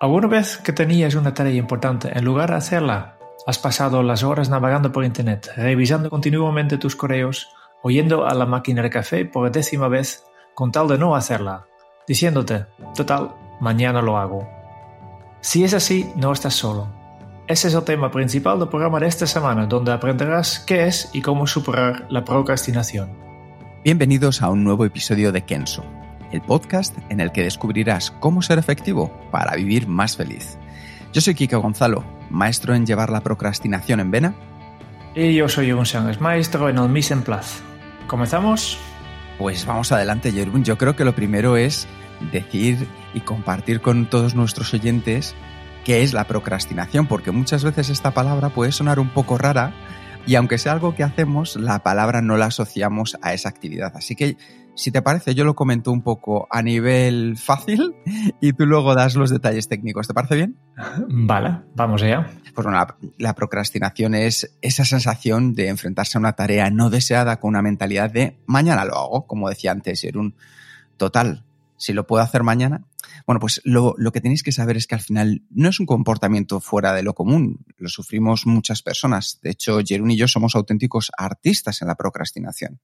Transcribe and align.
¿Alguna 0.00 0.28
vez 0.28 0.58
que 0.58 0.72
tenías 0.72 1.16
una 1.16 1.34
tarea 1.34 1.54
importante, 1.54 2.16
en 2.16 2.24
lugar 2.24 2.50
de 2.50 2.56
hacerla, 2.56 3.16
has 3.48 3.58
pasado 3.58 4.04
las 4.04 4.22
horas 4.22 4.48
navegando 4.48 4.92
por 4.92 5.04
Internet, 5.04 5.50
revisando 5.56 6.08
continuamente 6.08 6.78
tus 6.78 6.94
correos, 6.94 7.48
oyendo 7.82 8.24
a 8.24 8.32
la 8.34 8.46
máquina 8.46 8.80
de 8.80 8.90
café 8.90 9.24
por 9.24 9.50
décima 9.50 9.88
vez 9.88 10.22
con 10.54 10.70
tal 10.70 10.86
de 10.86 10.98
no 10.98 11.16
hacerla, 11.16 11.66
diciéndote, 12.06 12.66
total, 12.94 13.34
mañana 13.60 14.00
lo 14.00 14.18
hago? 14.18 14.48
Si 15.40 15.64
es 15.64 15.74
así, 15.74 16.08
no 16.14 16.30
estás 16.30 16.54
solo. 16.54 16.86
Ese 17.48 17.66
es 17.66 17.74
el 17.74 17.82
tema 17.82 18.08
principal 18.12 18.60
del 18.60 18.68
programa 18.68 19.00
de 19.00 19.08
esta 19.08 19.26
semana, 19.26 19.66
donde 19.66 19.90
aprenderás 19.90 20.60
qué 20.60 20.86
es 20.86 21.10
y 21.12 21.22
cómo 21.22 21.48
superar 21.48 22.06
la 22.08 22.24
procrastinación. 22.24 23.10
Bienvenidos 23.82 24.42
a 24.42 24.50
un 24.50 24.62
nuevo 24.62 24.84
episodio 24.84 25.32
de 25.32 25.42
Kenso, 25.42 25.82
el 26.32 26.40
podcast 26.40 26.96
en 27.08 27.20
el 27.20 27.32
que 27.32 27.44
descubrirás 27.44 28.10
cómo 28.10 28.42
ser 28.42 28.58
efectivo 28.58 29.12
para 29.30 29.54
vivir 29.56 29.86
más 29.86 30.16
feliz. 30.16 30.58
Yo 31.12 31.20
soy 31.20 31.34
Kike 31.34 31.56
Gonzalo, 31.56 32.04
maestro 32.30 32.74
en 32.74 32.86
llevar 32.86 33.10
la 33.10 33.22
procrastinación 33.22 34.00
en 34.00 34.10
vena. 34.10 34.34
Y 35.14 35.34
yo 35.34 35.48
soy 35.48 35.72
un 35.72 35.86
Sánchez, 35.86 36.20
maestro 36.20 36.68
en 36.68 36.78
el 36.78 36.88
Mise 36.88 37.14
en 37.14 37.22
Place. 37.22 37.60
¿Comenzamos? 38.06 38.78
Pues 39.38 39.64
vamos 39.64 39.92
adelante, 39.92 40.32
Jerún. 40.32 40.64
Yo 40.64 40.76
creo 40.76 40.96
que 40.96 41.04
lo 41.04 41.14
primero 41.14 41.56
es 41.56 41.86
decir 42.32 42.86
y 43.14 43.20
compartir 43.20 43.80
con 43.80 44.06
todos 44.06 44.34
nuestros 44.34 44.74
oyentes 44.74 45.34
qué 45.84 46.02
es 46.02 46.12
la 46.12 46.24
procrastinación, 46.24 47.06
porque 47.06 47.30
muchas 47.30 47.64
veces 47.64 47.88
esta 47.88 48.10
palabra 48.10 48.50
puede 48.50 48.72
sonar 48.72 48.98
un 48.98 49.08
poco 49.08 49.38
rara 49.38 49.72
y 50.28 50.34
aunque 50.34 50.58
sea 50.58 50.72
algo 50.72 50.94
que 50.94 51.02
hacemos, 51.02 51.56
la 51.56 51.82
palabra 51.82 52.20
no 52.20 52.36
la 52.36 52.46
asociamos 52.46 53.16
a 53.22 53.32
esa 53.32 53.48
actividad. 53.48 53.96
Así 53.96 54.14
que, 54.14 54.36
si 54.74 54.92
te 54.92 55.00
parece, 55.00 55.34
yo 55.34 55.42
lo 55.44 55.54
comento 55.54 55.90
un 55.90 56.02
poco 56.02 56.46
a 56.50 56.60
nivel 56.60 57.38
fácil 57.38 57.94
y 58.40 58.52
tú 58.52 58.66
luego 58.66 58.94
das 58.94 59.14
los 59.14 59.30
detalles 59.30 59.68
técnicos. 59.68 60.06
¿Te 60.06 60.12
parece 60.12 60.36
bien? 60.36 60.58
Vale, 61.08 61.62
vamos 61.74 62.02
allá. 62.02 62.30
Pues 62.54 62.66
bueno, 62.66 62.72
la, 62.72 62.94
la 63.16 63.34
procrastinación 63.34 64.14
es 64.14 64.54
esa 64.60 64.84
sensación 64.84 65.54
de 65.54 65.68
enfrentarse 65.68 66.18
a 66.18 66.20
una 66.20 66.34
tarea 66.34 66.68
no 66.68 66.90
deseada 66.90 67.40
con 67.40 67.48
una 67.48 67.62
mentalidad 67.62 68.10
de 68.10 68.38
mañana 68.44 68.84
lo 68.84 68.98
hago, 68.98 69.26
como 69.26 69.48
decía 69.48 69.70
antes, 69.70 70.04
era 70.04 70.20
un 70.20 70.34
total 70.98 71.46
si 71.78 71.94
lo 71.94 72.06
puedo 72.06 72.22
hacer 72.22 72.42
mañana. 72.42 72.82
Bueno, 73.26 73.40
pues 73.40 73.60
lo, 73.64 73.94
que 74.12 74.20
tenéis 74.20 74.42
que 74.42 74.52
saber 74.52 74.76
es 74.76 74.86
que 74.86 74.94
al 74.94 75.00
final 75.00 75.42
no 75.50 75.68
es 75.68 75.80
un 75.80 75.86
comportamiento 75.86 76.60
fuera 76.60 76.92
de 76.94 77.02
lo 77.02 77.14
común, 77.14 77.64
lo 77.76 77.88
sufrimos 77.88 78.46
muchas 78.46 78.82
personas. 78.82 79.38
De 79.42 79.50
hecho, 79.50 79.80
Jerún 79.84 80.10
y 80.10 80.16
yo 80.16 80.28
somos 80.28 80.54
auténticos 80.54 81.10
artistas 81.16 81.82
en 81.82 81.88
la 81.88 81.96
procrastinación. 81.96 82.80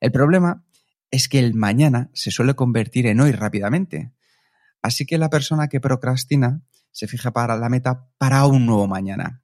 El 0.00 0.12
problema 0.12 0.64
es 1.10 1.28
que 1.28 1.38
el 1.38 1.54
mañana 1.54 2.10
se 2.12 2.30
suele 2.30 2.54
convertir 2.54 3.06
en 3.06 3.20
hoy 3.20 3.32
rápidamente. 3.32 4.12
Así 4.82 5.06
que 5.06 5.18
la 5.18 5.30
persona 5.30 5.68
que 5.68 5.80
procrastina 5.80 6.62
se 6.90 7.06
fija 7.06 7.32
para 7.32 7.56
la 7.56 7.68
meta 7.68 8.08
para 8.18 8.46
un 8.46 8.66
nuevo 8.66 8.86
mañana. 8.86 9.42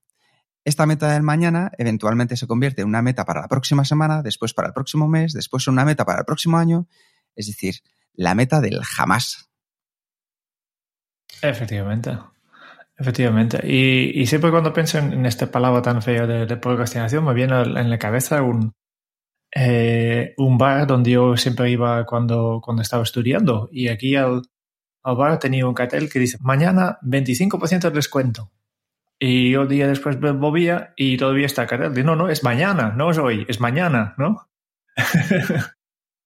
Esta 0.64 0.86
meta 0.86 1.12
del 1.12 1.22
mañana 1.22 1.72
eventualmente 1.76 2.36
se 2.36 2.46
convierte 2.46 2.82
en 2.82 2.88
una 2.88 3.02
meta 3.02 3.24
para 3.24 3.42
la 3.42 3.48
próxima 3.48 3.84
semana, 3.84 4.22
después 4.22 4.54
para 4.54 4.68
el 4.68 4.74
próximo 4.74 5.08
mes, 5.08 5.34
después 5.34 5.66
una 5.68 5.84
meta 5.84 6.06
para 6.06 6.20
el 6.20 6.24
próximo 6.24 6.56
año. 6.56 6.88
Es 7.36 7.48
decir, 7.48 7.76
la 8.14 8.34
meta 8.34 8.60
del 8.60 8.82
jamás. 8.82 9.50
Efectivamente. 11.44 12.18
Efectivamente. 12.96 13.60
Y, 13.66 14.26
siempre 14.26 14.50
cuando 14.50 14.72
pienso 14.72 14.98
en, 14.98 15.12
en, 15.12 15.26
esta 15.26 15.50
palabra 15.50 15.82
tan 15.82 16.00
fea 16.00 16.26
de, 16.26 16.46
de 16.46 16.56
procrastinación, 16.56 17.24
me 17.24 17.34
viene 17.34 17.60
en 17.60 17.90
la 17.90 17.98
cabeza 17.98 18.42
un, 18.42 18.72
eh, 19.54 20.34
un 20.38 20.56
bar 20.58 20.86
donde 20.86 21.10
yo 21.10 21.36
siempre 21.36 21.70
iba 21.70 22.06
cuando, 22.06 22.60
cuando 22.62 22.82
estaba 22.82 23.02
estudiando. 23.02 23.68
Y 23.72 23.88
aquí 23.88 24.16
al, 24.16 24.42
al 25.02 25.16
bar 25.16 25.38
tenía 25.38 25.66
un 25.66 25.74
cartel 25.74 26.08
que 26.10 26.18
dice, 26.18 26.38
mañana 26.40 26.98
25% 27.02 27.80
de 27.82 27.90
descuento. 27.90 28.50
Y 29.18 29.50
yo 29.50 29.66
día 29.66 29.86
después 29.86 30.18
volvía 30.18 30.92
y 30.96 31.16
todavía 31.16 31.46
está 31.46 31.62
el 31.62 31.68
cartel. 31.68 31.94
Digo, 31.94 32.06
no, 32.06 32.16
no, 32.16 32.28
es 32.30 32.42
mañana, 32.42 32.92
no 32.96 33.10
es 33.10 33.18
hoy, 33.18 33.44
es 33.48 33.60
mañana, 33.60 34.14
¿no? 34.18 34.48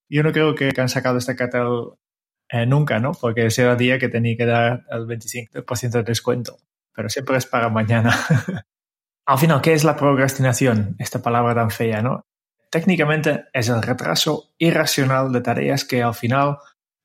yo 0.09 0.23
no 0.23 0.33
creo 0.33 0.55
que 0.55 0.73
han 0.77 0.89
sacado 0.89 1.19
este 1.19 1.35
cartel 1.37 1.99
eh, 2.49 2.67
nunca, 2.67 2.99
¿no? 2.99 3.13
Porque 3.13 3.47
ese 3.47 3.63
era 3.63 3.73
el 3.73 3.79
día 3.79 3.99
que 3.99 4.09
tenía 4.09 4.37
que 4.37 4.47
dar 4.47 4.85
el 4.91 5.07
25% 5.07 5.91
de 5.91 6.03
descuento. 6.03 6.59
Pero 6.95 7.09
siempre 7.09 7.37
es 7.37 7.47
para 7.47 7.69
mañana. 7.69 8.15
Al 9.27 9.39
final, 9.39 9.61
¿qué 9.61 9.75
es 9.75 9.85
la 9.85 9.97
procrastinación? 9.97 10.97
Esta 10.99 11.21
palabra 11.21 11.55
tan 11.55 11.71
fea, 11.71 12.01
¿no? 12.01 12.23
Técnicamente 12.71 13.45
es 13.53 13.69
el 13.69 13.83
retraso 13.83 14.55
irracional 14.59 15.33
de 15.33 15.41
tareas 15.41 15.85
que 15.85 16.03
al 16.03 16.15
final 16.15 16.59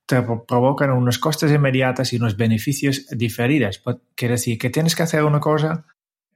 te 0.05 0.21
provocan 0.21 0.91
unos 0.91 1.19
costes 1.19 1.51
inmediatos 1.51 2.11
y 2.11 2.17
unos 2.17 2.35
beneficios 2.35 3.07
diferidos. 3.11 3.81
Quiere 4.15 4.33
decir 4.33 4.57
que 4.57 4.69
tienes 4.69 4.95
que 4.95 5.03
hacer 5.03 5.23
una 5.23 5.39
cosa 5.39 5.85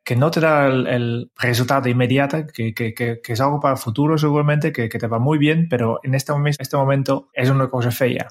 que 0.03 0.15
no 0.15 0.31
te 0.31 0.39
da 0.39 0.67
el, 0.67 0.87
el 0.87 1.31
resultado 1.37 1.89
inmediato, 1.89 2.47
que, 2.47 2.73
que, 2.73 2.93
que, 2.93 3.19
que, 3.21 3.33
es 3.33 3.41
algo 3.41 3.59
para 3.59 3.73
el 3.73 3.79
futuro 3.79 4.17
seguramente, 4.17 4.71
que, 4.71 4.87
te 4.87 5.07
va 5.07 5.19
muy 5.19 5.37
bien, 5.37 5.67
pero 5.69 5.99
en 6.03 6.15
este, 6.15 6.31
este 6.59 6.77
momento 6.77 7.29
es 7.33 7.49
una 7.49 7.67
cosa 7.67 7.91
fea. 7.91 8.29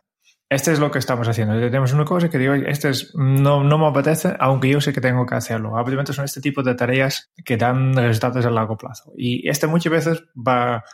Este 0.48 0.72
es 0.72 0.78
lo 0.78 0.92
que 0.92 1.00
estamos 1.00 1.26
haciendo. 1.26 1.54
Tenemos 1.58 1.92
una 1.92 2.04
cosa 2.04 2.30
que 2.30 2.38
digo, 2.38 2.54
este 2.54 2.90
es, 2.90 3.12
no, 3.16 3.64
no 3.64 3.78
me 3.78 3.86
apetece, 3.88 4.34
aunque 4.38 4.68
yo 4.68 4.80
sé 4.80 4.92
que 4.92 5.00
tengo 5.00 5.26
que 5.26 5.34
hacerlo. 5.34 5.72
Obviamente 5.72 6.12
son 6.12 6.24
este 6.24 6.40
tipo 6.40 6.62
de 6.62 6.76
tareas 6.76 7.32
que 7.44 7.56
dan 7.56 7.94
resultados 7.94 8.46
a 8.46 8.50
largo 8.50 8.76
plazo. 8.76 9.12
Y 9.16 9.48
este 9.48 9.66
muchas 9.66 9.90
veces 9.90 10.24
va 10.36 10.84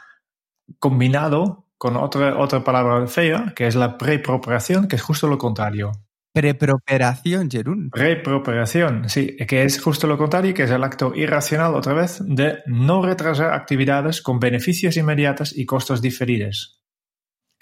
combinado 0.79 1.67
con 1.77 1.97
otra, 1.97 2.39
otra 2.39 2.65
palabra 2.65 3.07
fea, 3.07 3.53
que 3.55 3.67
es 3.67 3.75
la 3.75 3.99
preproperación, 3.99 4.89
que 4.89 4.97
es 4.97 5.03
justo 5.03 5.29
lo 5.29 5.37
contrario. 5.37 5.93
Preproperación, 6.33 7.51
Jerún. 7.51 7.91
Preproperación, 7.91 9.11
sí, 9.11 9.37
que 9.37 9.65
es 9.65 9.83
justo 9.83 10.07
lo 10.07 10.17
contrario, 10.17 10.55
que 10.55 10.63
es 10.63 10.71
el 10.71 10.83
acto 10.83 11.13
irracional, 11.15 11.75
otra 11.75 11.93
vez, 11.93 12.23
de 12.25 12.61
no 12.65 13.05
retrasar 13.05 13.53
actividades 13.53 14.23
con 14.23 14.41
beneficios 14.41 14.97
inmediatos 14.97 15.55
y 15.55 15.67
costos 15.67 16.01
diferidos. 16.01 16.82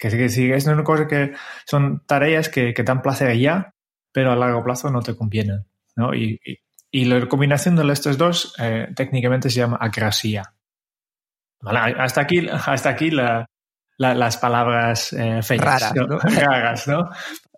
Que 0.09 0.29
sí, 0.29 0.51
es 0.51 0.65
una 0.65 0.83
cosa 0.83 1.07
que 1.07 1.33
son 1.65 2.03
tareas 2.07 2.49
que, 2.49 2.73
que 2.73 2.81
dan 2.81 3.03
placer 3.03 3.37
ya, 3.37 3.75
pero 4.11 4.31
a 4.31 4.35
largo 4.35 4.63
plazo 4.63 4.89
no 4.89 5.01
te 5.01 5.15
convienen. 5.15 5.67
¿no? 5.95 6.15
Y, 6.15 6.39
y, 6.43 6.57
y 6.89 7.05
la 7.05 7.27
combinación 7.27 7.75
de 7.75 7.93
estos 7.93 8.17
dos 8.17 8.55
eh, 8.57 8.87
técnicamente 8.95 9.51
se 9.51 9.59
llama 9.59 9.77
acrasia. 9.79 10.55
Vale, 11.61 11.95
hasta 11.99 12.21
aquí, 12.21 12.47
hasta 12.49 12.89
aquí 12.89 13.11
la, 13.11 13.45
la, 13.97 14.15
las 14.15 14.37
palabras 14.37 15.13
eh, 15.13 15.43
feas, 15.43 15.63
raras, 15.63 15.93
¿no? 15.95 16.07
¿no? 16.07 16.17
raras, 16.23 16.87
¿no? 16.87 17.07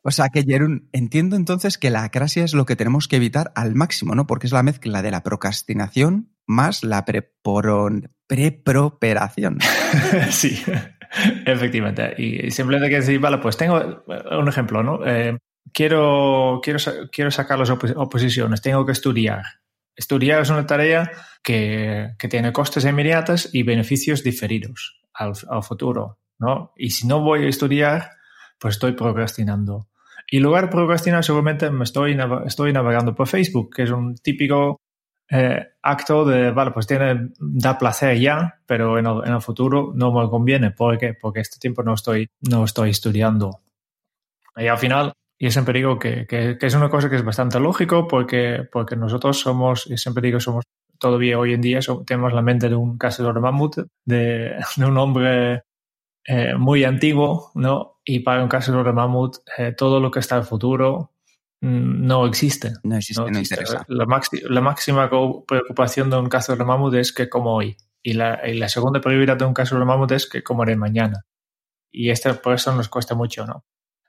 O 0.04 0.12
sea 0.12 0.28
que, 0.28 0.44
Jerún, 0.44 0.90
entiendo 0.92 1.38
entonces 1.38 1.78
que 1.78 1.90
la 1.90 2.04
acrasia 2.04 2.44
es 2.44 2.54
lo 2.54 2.66
que 2.66 2.76
tenemos 2.76 3.08
que 3.08 3.16
evitar 3.16 3.54
al 3.56 3.74
máximo, 3.74 4.16
¿no? 4.16 4.28
Porque 4.28 4.48
es 4.48 4.54
la 4.54 4.64
mezcla 4.64 5.02
de 5.02 5.12
la 5.12 5.24
procrastinación 5.24 6.34
más 6.46 6.84
la 6.84 7.06
preproperación. 7.06 9.60
sí, 10.30 10.62
efectivamente. 11.46 12.14
Y 12.18 12.52
simplemente 12.52 12.90
que 12.90 13.02
decir, 13.02 13.20
vale, 13.20 13.38
pues 13.38 13.58
tengo 13.58 14.04
un 14.32 14.48
ejemplo, 14.48 14.84
¿no? 14.84 15.06
Eh, 15.06 15.38
quiero, 15.72 16.60
quiero, 16.64 16.80
quiero 17.12 17.32
sacar 17.32 17.60
las 17.60 17.70
opos 17.70 17.94
oposiciones, 17.96 18.62
tengo 18.62 18.86
que 18.86 18.92
estudiar. 18.92 19.44
Estudiar 19.96 20.42
es 20.42 20.50
una 20.50 20.66
tarea 20.66 21.12
que, 21.44 22.14
que 22.18 22.28
tiene 22.28 22.52
costes 22.52 22.86
inmediatos 22.86 23.50
y 23.54 23.64
beneficios 23.64 24.24
diferidos 24.24 25.00
al, 25.14 25.34
al 25.50 25.64
futuro, 25.64 26.18
¿no? 26.40 26.74
Y 26.76 26.90
si 26.90 27.08
no 27.08 27.22
voy 27.22 27.46
a 27.46 27.50
estudiar, 27.50 28.12
pues 28.60 28.76
estoy 28.76 28.94
procrastinando. 28.94 29.88
Y 30.32 30.40
lugar 30.40 30.66
de 30.66 30.72
procrastinar, 30.72 31.24
seguramente 31.24 31.70
me 31.70 31.84
estoy, 31.84 32.18
estoy 32.48 32.74
navegando 32.74 33.14
por 33.14 33.28
Facebook, 33.28 33.76
que 33.76 33.84
es 33.84 33.92
un 33.92 34.16
típico 34.16 34.82
eh, 35.30 35.66
acto 35.82 36.26
de, 36.26 36.52
vale, 36.52 36.72
pues 36.72 36.88
tiene, 36.88 37.30
da 37.40 37.78
placer 37.78 38.20
ya, 38.20 38.62
pero 38.66 38.98
en 38.98 39.06
el, 39.08 39.22
en 39.26 39.34
el, 39.34 39.42
futuro 39.42 39.92
no 39.96 40.12
me 40.12 40.30
conviene. 40.30 40.72
¿Por 40.72 40.98
qué? 40.98 41.14
Porque 41.14 41.42
este 41.42 41.60
tiempo 41.60 41.84
no 41.84 41.94
estoy, 41.94 42.30
no 42.42 42.64
estoy 42.64 42.92
estudiando. 42.92 43.62
Y 44.56 44.68
al 44.68 44.78
final, 44.78 45.14
yo 45.40 45.52
siempre 45.52 45.80
digo 45.80 45.98
que, 45.98 46.28
que, 46.28 46.58
que, 46.58 46.66
es 46.66 46.76
una 46.76 46.90
cosa 46.90 47.10
que 47.10 47.16
es 47.16 47.26
bastante 47.26 47.60
lógico 47.60 48.08
porque, 48.08 48.68
porque 48.72 48.96
nosotros 48.96 49.40
somos, 49.40 49.86
yo 49.86 49.98
siempre 49.98 50.22
digo, 50.22 50.40
somos 50.40 50.64
todavía 51.00 51.38
hoy 51.38 51.54
en 51.54 51.62
día 51.62 51.80
tenemos 52.06 52.34
la 52.34 52.42
mente 52.42 52.70
de 52.70 52.76
un 52.76 52.98
cazador 52.98 53.36
de 53.36 53.42
mamut, 53.42 53.78
de, 54.06 54.56
un 54.78 54.98
hombre 54.98 55.64
eh, 56.26 56.56
muy 56.56 56.84
antiguo, 56.84 57.52
¿no? 57.56 58.00
Y 58.06 58.20
para 58.20 58.44
un 58.44 58.50
cazador 58.50 58.86
de 58.86 58.94
mamut, 58.94 59.38
eh, 59.58 59.74
todo 59.78 60.00
lo 60.00 60.12
que 60.12 60.20
está 60.20 60.36
en 60.36 60.42
el 60.42 60.48
futuro 60.48 61.13
mm, 61.64 62.06
no 62.06 62.26
existe. 62.26 62.74
No 62.84 62.98
existe, 62.98 63.22
no, 63.22 63.40
interesa. 63.40 63.86
La, 63.88 64.62
máxima 64.62 65.10
preocupación 65.48 66.10
de 66.10 66.18
un 66.18 66.30
cazador 66.30 66.60
de 66.60 66.66
mamut 66.66 66.94
es 66.96 67.12
que 67.14 67.30
como 67.30 67.56
hoy. 67.56 67.76
Y 68.02 68.14
la, 68.14 68.42
la 68.46 68.70
segunda 68.70 69.00
prioridad 69.02 69.38
de 69.38 69.46
un 69.46 69.54
cazador 69.54 69.82
de 69.82 69.86
mamut 69.86 70.12
es 70.12 70.28
que 70.28 70.44
como 70.44 70.64
haré 70.64 70.76
mañana. 70.76 71.26
Y 71.92 72.10
esto 72.10 72.36
por 72.42 72.54
eso 72.54 72.76
nos 72.76 72.90
cuesta 72.90 73.16
mucho, 73.16 73.46
¿no? 73.46 73.66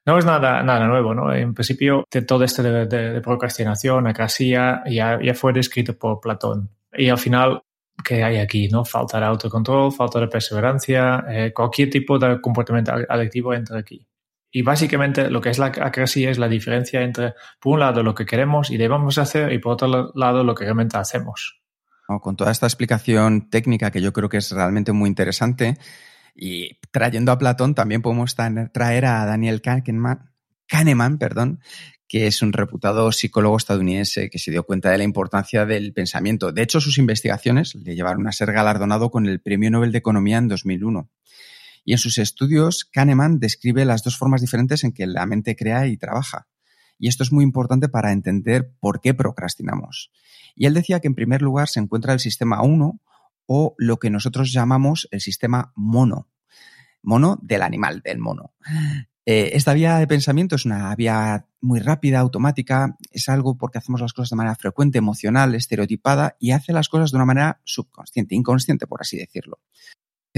No 0.06 0.18
es 0.18 0.24
nada, 0.24 0.62
nada 0.62 0.86
nuevo, 0.86 1.14
¿no? 1.14 1.32
En 1.32 1.54
principio, 1.54 2.04
de 2.10 2.22
todo 2.22 2.44
esto 2.44 2.62
de, 2.62 2.86
de, 2.86 3.20
procrastinación, 3.22 4.06
acrasia, 4.06 4.82
ya, 4.86 5.18
ya 5.22 5.34
fue 5.34 5.52
descrito 5.54 5.96
por 5.98 6.20
Platón. 6.20 6.68
Y 6.92 7.08
al 7.08 7.16
final, 7.18 7.62
¿qué 8.04 8.22
hay 8.22 8.36
aquí? 8.36 8.68
¿no? 8.68 8.84
Falta 8.84 9.18
de 9.18 9.26
autocontrol, 9.26 9.92
falta 9.92 10.20
de 10.20 10.28
perseverancia, 10.28 11.24
eh, 11.28 11.52
cualquier 11.54 11.88
tipo 11.88 12.18
de 12.18 12.38
comportamiento 12.40 12.92
adictivo 13.08 13.54
entra 13.54 13.78
aquí. 13.78 14.06
Y 14.56 14.62
básicamente 14.62 15.30
lo 15.30 15.40
que 15.40 15.50
es 15.50 15.58
la 15.58 15.66
acrasia 15.66 16.30
es 16.30 16.38
la 16.38 16.46
diferencia 16.46 17.02
entre, 17.02 17.34
por 17.58 17.72
un 17.72 17.80
lado, 17.80 18.04
lo 18.04 18.14
que 18.14 18.24
queremos 18.24 18.70
y 18.70 18.76
debemos 18.76 19.18
hacer 19.18 19.52
y 19.52 19.58
por 19.58 19.72
otro 19.72 20.12
lado, 20.14 20.44
lo 20.44 20.54
que 20.54 20.62
realmente 20.62 20.96
hacemos. 20.96 21.60
con 22.20 22.36
toda 22.36 22.52
esta 22.52 22.66
explicación 22.66 23.50
técnica 23.50 23.90
que 23.90 24.00
yo 24.00 24.12
creo 24.12 24.28
que 24.28 24.36
es 24.36 24.52
realmente 24.52 24.92
muy 24.92 25.08
interesante, 25.08 25.76
y 26.36 26.78
trayendo 26.92 27.32
a 27.32 27.38
Platón 27.38 27.74
también 27.74 28.00
podemos 28.00 28.36
traer 28.36 29.04
a 29.06 29.26
Daniel 29.26 29.60
Kahneman, 29.60 30.30
Kahneman 30.68 31.18
perdón, 31.18 31.58
que 32.06 32.28
es 32.28 32.40
un 32.40 32.52
reputado 32.52 33.10
psicólogo 33.10 33.56
estadounidense 33.56 34.30
que 34.30 34.38
se 34.38 34.52
dio 34.52 34.62
cuenta 34.62 34.88
de 34.90 34.98
la 34.98 35.04
importancia 35.04 35.66
del 35.66 35.92
pensamiento. 35.92 36.52
De 36.52 36.62
hecho, 36.62 36.80
sus 36.80 36.98
investigaciones 36.98 37.74
le 37.74 37.96
llevaron 37.96 38.28
a 38.28 38.32
ser 38.32 38.52
galardonado 38.52 39.10
con 39.10 39.26
el 39.26 39.40
Premio 39.40 39.72
Nobel 39.72 39.90
de 39.90 39.98
Economía 39.98 40.38
en 40.38 40.46
2001. 40.46 41.10
Y 41.84 41.92
en 41.92 41.98
sus 41.98 42.18
estudios, 42.18 42.84
Kahneman 42.84 43.38
describe 43.38 43.84
las 43.84 44.02
dos 44.02 44.16
formas 44.16 44.40
diferentes 44.40 44.84
en 44.84 44.92
que 44.92 45.06
la 45.06 45.26
mente 45.26 45.54
crea 45.54 45.86
y 45.86 45.96
trabaja. 45.96 46.48
Y 46.98 47.08
esto 47.08 47.22
es 47.22 47.32
muy 47.32 47.44
importante 47.44 47.88
para 47.88 48.12
entender 48.12 48.72
por 48.80 49.00
qué 49.00 49.14
procrastinamos. 49.14 50.10
Y 50.54 50.66
él 50.66 50.74
decía 50.74 51.00
que 51.00 51.08
en 51.08 51.14
primer 51.14 51.42
lugar 51.42 51.68
se 51.68 51.80
encuentra 51.80 52.12
el 52.12 52.20
sistema 52.20 52.62
1 52.62 53.00
o 53.46 53.74
lo 53.76 53.98
que 53.98 54.10
nosotros 54.10 54.52
llamamos 54.52 55.08
el 55.10 55.20
sistema 55.20 55.72
mono. 55.74 56.30
Mono 57.02 57.38
del 57.42 57.62
animal, 57.62 58.00
del 58.02 58.18
mono. 58.18 58.54
Eh, 59.26 59.50
esta 59.54 59.72
vía 59.72 59.98
de 59.98 60.06
pensamiento 60.06 60.56
es 60.56 60.66
una 60.66 60.94
vía 60.96 61.46
muy 61.60 61.80
rápida, 61.80 62.20
automática, 62.20 62.96
es 63.10 63.28
algo 63.30 63.56
porque 63.56 63.78
hacemos 63.78 64.02
las 64.02 64.12
cosas 64.12 64.30
de 64.30 64.36
manera 64.36 64.54
frecuente, 64.54 64.98
emocional, 64.98 65.54
estereotipada 65.54 66.36
y 66.38 66.50
hace 66.50 66.72
las 66.72 66.88
cosas 66.88 67.10
de 67.10 67.16
una 67.16 67.24
manera 67.24 67.60
subconsciente, 67.64 68.34
inconsciente, 68.34 68.86
por 68.86 69.00
así 69.00 69.16
decirlo. 69.16 69.60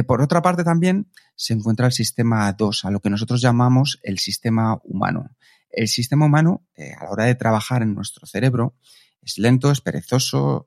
Por 0.05 0.21
otra 0.21 0.43
parte 0.43 0.65
también 0.65 1.11
se 1.35 1.55
encuentra 1.55 1.87
el 1.87 1.93
sistema 1.93 2.53
2, 2.53 2.85
a 2.85 2.91
lo 2.91 3.01
que 3.01 3.11
nosotros 3.11 3.41
llamamos 3.41 3.99
el 4.03 4.19
sistema 4.19 4.79
humano. 4.85 5.31
El 5.71 5.89
sistema 5.89 6.27
humano, 6.27 6.67
eh, 6.77 6.93
a 6.93 7.05
la 7.05 7.11
hora 7.11 7.25
de 7.25 7.35
trabajar 7.35 7.83
en 7.83 7.95
nuestro 7.95 8.27
cerebro, 8.27 8.75
es 9.23 9.39
lento, 9.39 9.71
es 9.71 9.81
perezoso, 9.81 10.67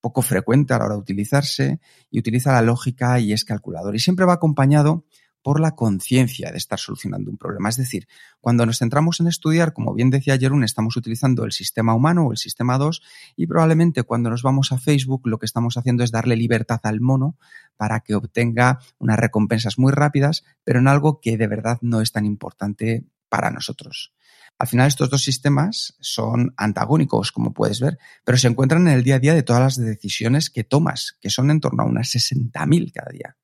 poco 0.00 0.22
frecuente 0.22 0.74
a 0.74 0.78
la 0.78 0.86
hora 0.86 0.94
de 0.94 1.00
utilizarse 1.00 1.80
y 2.10 2.18
utiliza 2.18 2.52
la 2.52 2.62
lógica 2.62 3.20
y 3.20 3.32
es 3.32 3.44
calculador. 3.44 3.94
Y 3.94 4.00
siempre 4.00 4.24
va 4.24 4.34
acompañado 4.34 5.04
por 5.42 5.60
la 5.60 5.74
conciencia 5.74 6.50
de 6.50 6.58
estar 6.58 6.78
solucionando 6.78 7.30
un 7.30 7.38
problema. 7.38 7.68
Es 7.68 7.76
decir, 7.76 8.06
cuando 8.40 8.66
nos 8.66 8.78
centramos 8.78 9.20
en 9.20 9.26
estudiar, 9.26 9.72
como 9.72 9.94
bien 9.94 10.10
decía 10.10 10.38
Jerún, 10.38 10.64
estamos 10.64 10.96
utilizando 10.96 11.44
el 11.44 11.52
sistema 11.52 11.94
humano 11.94 12.26
o 12.26 12.32
el 12.32 12.38
sistema 12.38 12.78
2 12.78 13.02
y 13.36 13.46
probablemente 13.46 14.02
cuando 14.02 14.30
nos 14.30 14.42
vamos 14.42 14.72
a 14.72 14.78
Facebook 14.78 15.22
lo 15.26 15.38
que 15.38 15.46
estamos 15.46 15.76
haciendo 15.76 16.04
es 16.04 16.10
darle 16.10 16.36
libertad 16.36 16.80
al 16.82 17.00
mono 17.00 17.36
para 17.76 18.00
que 18.00 18.14
obtenga 18.14 18.80
unas 18.98 19.18
recompensas 19.18 19.78
muy 19.78 19.92
rápidas, 19.92 20.44
pero 20.64 20.78
en 20.78 20.88
algo 20.88 21.20
que 21.20 21.36
de 21.36 21.46
verdad 21.46 21.78
no 21.80 22.00
es 22.00 22.12
tan 22.12 22.26
importante 22.26 23.06
para 23.28 23.50
nosotros. 23.50 24.12
Al 24.58 24.66
final 24.66 24.88
estos 24.88 25.08
dos 25.08 25.22
sistemas 25.22 25.96
son 26.00 26.52
antagónicos, 26.58 27.32
como 27.32 27.54
puedes 27.54 27.80
ver, 27.80 27.98
pero 28.24 28.36
se 28.36 28.48
encuentran 28.48 28.86
en 28.88 28.92
el 28.92 29.02
día 29.02 29.14
a 29.14 29.18
día 29.18 29.32
de 29.32 29.42
todas 29.42 29.62
las 29.62 29.76
decisiones 29.76 30.50
que 30.50 30.64
tomas, 30.64 31.16
que 31.18 31.30
son 31.30 31.50
en 31.50 31.60
torno 31.60 31.82
a 31.82 31.86
unas 31.86 32.14
60.000 32.14 32.92
cada 32.92 33.10
día. 33.10 33.36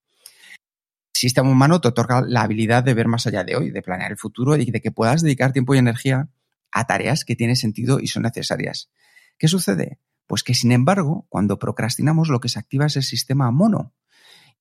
Sistema 1.19 1.49
humano 1.49 1.81
te 1.81 1.89
otorga 1.89 2.21
la 2.21 2.43
habilidad 2.43 2.85
de 2.85 2.93
ver 2.93 3.09
más 3.09 3.27
allá 3.27 3.43
de 3.43 3.57
hoy, 3.57 3.71
de 3.71 3.81
planear 3.81 4.11
el 4.11 4.19
futuro 4.19 4.55
y 4.55 4.71
de 4.71 4.83
que 4.83 4.93
puedas 4.93 5.23
dedicar 5.23 5.51
tiempo 5.51 5.75
y 5.75 5.79
energía 5.79 6.29
a 6.71 6.87
tareas 6.87 7.25
que 7.25 7.35
tienen 7.35 7.57
sentido 7.57 8.01
y 8.01 8.09
son 8.09 8.25
necesarias. 8.25 8.91
¿Qué 9.39 9.49
sucede? 9.49 9.99
Pues 10.27 10.43
que, 10.43 10.53
sin 10.53 10.73
embargo, 10.73 11.25
cuando 11.31 11.59
procrastinamos 11.59 12.29
lo 12.29 12.39
que 12.39 12.51
se 12.51 12.59
activa 12.59 12.85
es 12.85 12.97
el 12.97 13.03
sistema 13.03 13.51
mono. 13.51 13.95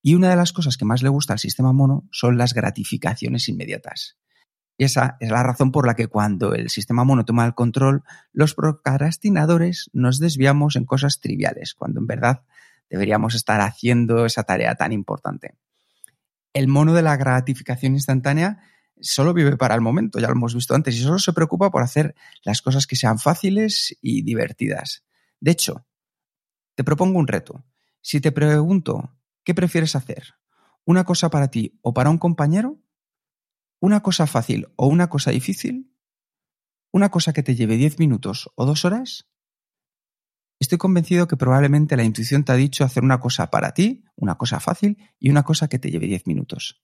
Y 0.02 0.16
una 0.16 0.30
de 0.30 0.38
las 0.38 0.54
cosas 0.54 0.78
que 0.78 0.86
más 0.86 1.04
le 1.04 1.10
gusta 1.10 1.34
al 1.34 1.40
sistema 1.40 1.74
mono 1.74 2.08
son 2.10 2.38
las 2.38 2.54
gratificaciones 2.54 3.50
inmediatas. 3.50 4.18
Y 4.78 4.86
esa 4.86 5.18
es 5.20 5.32
la 5.32 5.44
razón 5.44 5.74
por 5.74 5.86
la 5.86 5.96
que 5.96 6.08
cuando 6.08 6.54
el 6.54 6.70
sistema 6.70 7.04
mono 7.04 7.26
toma 7.26 7.46
el 7.46 7.54
control, 7.54 8.04
los 8.32 8.56
procrastinadores 8.56 9.90
nos 9.92 10.20
desviamos 10.20 10.78
en 10.78 10.86
cosas 10.86 11.20
triviales, 11.20 11.74
cuando 11.74 12.00
en 12.00 12.08
verdad 12.08 12.44
deberíamos 12.90 13.36
estar 13.36 13.60
haciendo 13.60 14.26
esa 14.26 14.44
tarea 14.44 14.76
tan 14.76 14.94
importante. 14.94 15.56
El 16.56 16.70
mono 16.70 16.94
de 16.94 17.02
la 17.02 17.18
gratificación 17.18 17.96
instantánea 17.96 18.62
solo 19.02 19.34
vive 19.34 19.58
para 19.58 19.76
el 19.76 19.82
momento, 19.82 20.20
ya 20.20 20.28
lo 20.28 20.36
hemos 20.36 20.56
visto 20.56 20.74
antes, 20.74 20.96
y 20.96 21.00
solo 21.00 21.20
se 21.20 21.34
preocupa 21.34 21.70
por 21.70 21.84
hacer 21.84 22.16
las 22.46 22.62
cosas 22.62 22.88
que 22.88 22.96
sean 22.96 23.20
fáciles 23.20 23.98
y 24.02 24.22
divertidas. 24.22 25.04
De 25.42 25.52
hecho, 25.52 25.86
te 26.74 26.86
propongo 26.86 27.20
un 27.20 27.28
reto. 27.28 27.66
Si 28.00 28.22
te 28.22 28.32
pregunto, 28.32 29.18
¿qué 29.44 29.54
prefieres 29.54 29.98
hacer? 29.98 30.36
¿Una 30.86 31.04
cosa 31.04 31.30
para 31.30 31.50
ti 31.50 31.78
o 31.82 31.94
para 31.94 32.10
un 32.10 32.18
compañero? 32.18 32.80
¿Una 33.82 34.02
cosa 34.02 34.26
fácil 34.26 34.70
o 34.78 34.88
una 34.88 35.10
cosa 35.10 35.32
difícil? 35.32 35.94
¿Una 36.90 37.10
cosa 37.10 37.34
que 37.34 37.44
te 37.44 37.56
lleve 37.56 37.76
10 37.76 38.00
minutos 38.00 38.50
o 38.56 38.66
dos 38.66 38.86
horas? 38.86 39.28
Estoy 40.60 40.78
convencido 40.78 41.28
que 41.28 41.38
probablemente 41.38 41.98
la 41.98 42.04
intuición 42.04 42.44
te 42.44 42.52
ha 42.52 42.56
dicho 42.56 42.84
hacer 42.84 43.04
una 43.04 43.20
cosa 43.20 43.50
para 43.50 43.74
ti, 43.74 44.06
una 44.16 44.36
cosa 44.36 44.60
fácil 44.60 44.98
y 45.20 45.30
una 45.30 45.44
cosa 45.44 45.68
que 45.68 45.80
te 45.80 45.92
lleve 45.92 46.08
10 46.08 46.28
minutos. 46.28 46.82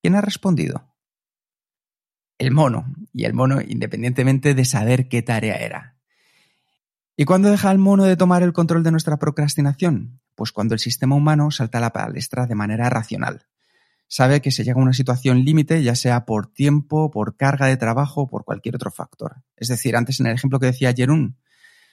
¿Quién 0.00 0.14
ha 0.14 0.20
respondido? 0.20 0.94
El 2.38 2.52
mono, 2.52 2.86
y 3.12 3.24
el 3.24 3.34
mono 3.34 3.60
independientemente 3.60 4.54
de 4.54 4.64
saber 4.64 5.08
qué 5.08 5.22
tarea 5.22 5.56
era. 5.56 5.98
¿Y 7.16 7.24
cuándo 7.24 7.50
deja 7.50 7.70
el 7.70 7.78
mono 7.78 8.04
de 8.04 8.16
tomar 8.16 8.42
el 8.42 8.52
control 8.52 8.82
de 8.82 8.90
nuestra 8.90 9.18
procrastinación? 9.18 10.20
Pues 10.34 10.50
cuando 10.50 10.74
el 10.74 10.80
sistema 10.80 11.14
humano 11.14 11.50
salta 11.50 11.78
a 11.78 11.82
la 11.82 11.92
palestra 11.92 12.46
de 12.46 12.54
manera 12.54 12.88
racional 12.88 13.46
sabe 14.12 14.42
que 14.42 14.50
se 14.50 14.62
llega 14.62 14.78
a 14.78 14.82
una 14.82 14.92
situación 14.92 15.42
límite, 15.42 15.82
ya 15.82 15.94
sea 15.94 16.26
por 16.26 16.46
tiempo, 16.52 17.10
por 17.10 17.38
carga 17.38 17.64
de 17.64 17.78
trabajo 17.78 18.28
por 18.28 18.44
cualquier 18.44 18.74
otro 18.74 18.90
factor. 18.90 19.42
Es 19.56 19.68
decir, 19.68 19.96
antes 19.96 20.20
en 20.20 20.26
el 20.26 20.34
ejemplo 20.34 20.60
que 20.60 20.66
decía 20.66 20.92
Jerún, 20.92 21.38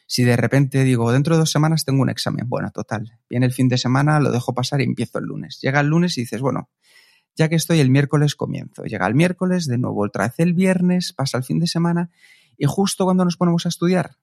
si 0.10 0.24
de 0.24 0.36
repente 0.36 0.84
digo, 0.84 1.12
dentro 1.12 1.36
de 1.36 1.42
dos 1.42 1.52
semanas 1.52 1.86
tengo 1.86 2.02
un 2.02 2.10
examen, 2.10 2.50
bueno, 2.50 2.72
total, 2.72 3.20
viene 3.30 3.46
el 3.46 3.54
fin 3.54 3.70
de 3.70 3.78
semana, 3.78 4.20
lo 4.20 4.32
dejo 4.32 4.56
pasar 4.56 4.82
y 4.82 4.84
empiezo 4.86 5.20
el 5.20 5.26
lunes. 5.26 5.60
Llega 5.62 5.82
el 5.82 5.88
lunes 5.88 6.18
y 6.18 6.22
dices, 6.22 6.42
bueno, 6.42 6.72
ya 7.36 7.48
que 7.48 7.56
estoy 7.56 7.80
el 7.80 7.92
miércoles 7.92 8.34
comienzo. 8.34 8.86
Llega 8.86 9.06
el 9.06 9.14
miércoles, 9.14 9.68
de 9.68 9.78
nuevo 9.78 10.04
otra 10.04 10.26
vez 10.26 10.40
el 10.40 10.56
viernes, 10.56 11.14
pasa 11.14 11.38
el 11.38 11.44
fin 11.44 11.60
de 11.60 11.68
semana 11.68 12.10
y 12.58 12.66
justo 12.66 13.06
cuando 13.06 13.24
nos 13.24 13.38
ponemos 13.38 13.68
a 13.68 13.70
estudiar, 13.70 14.18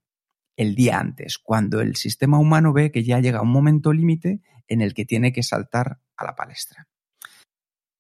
el 0.56 0.74
día 0.74 0.98
antes, 0.98 1.38
cuando 1.38 1.80
el 1.80 1.94
sistema 1.94 2.36
humano 2.40 2.72
ve 2.72 2.90
que 2.90 3.04
ya 3.04 3.20
llega 3.20 3.40
un 3.40 3.50
momento 3.50 3.92
límite 3.92 4.40
en 4.66 4.80
el 4.80 4.92
que 4.92 5.04
tiene 5.04 5.32
que 5.32 5.44
saltar 5.44 6.00
a 6.16 6.24
la 6.24 6.34
palestra. 6.34 6.88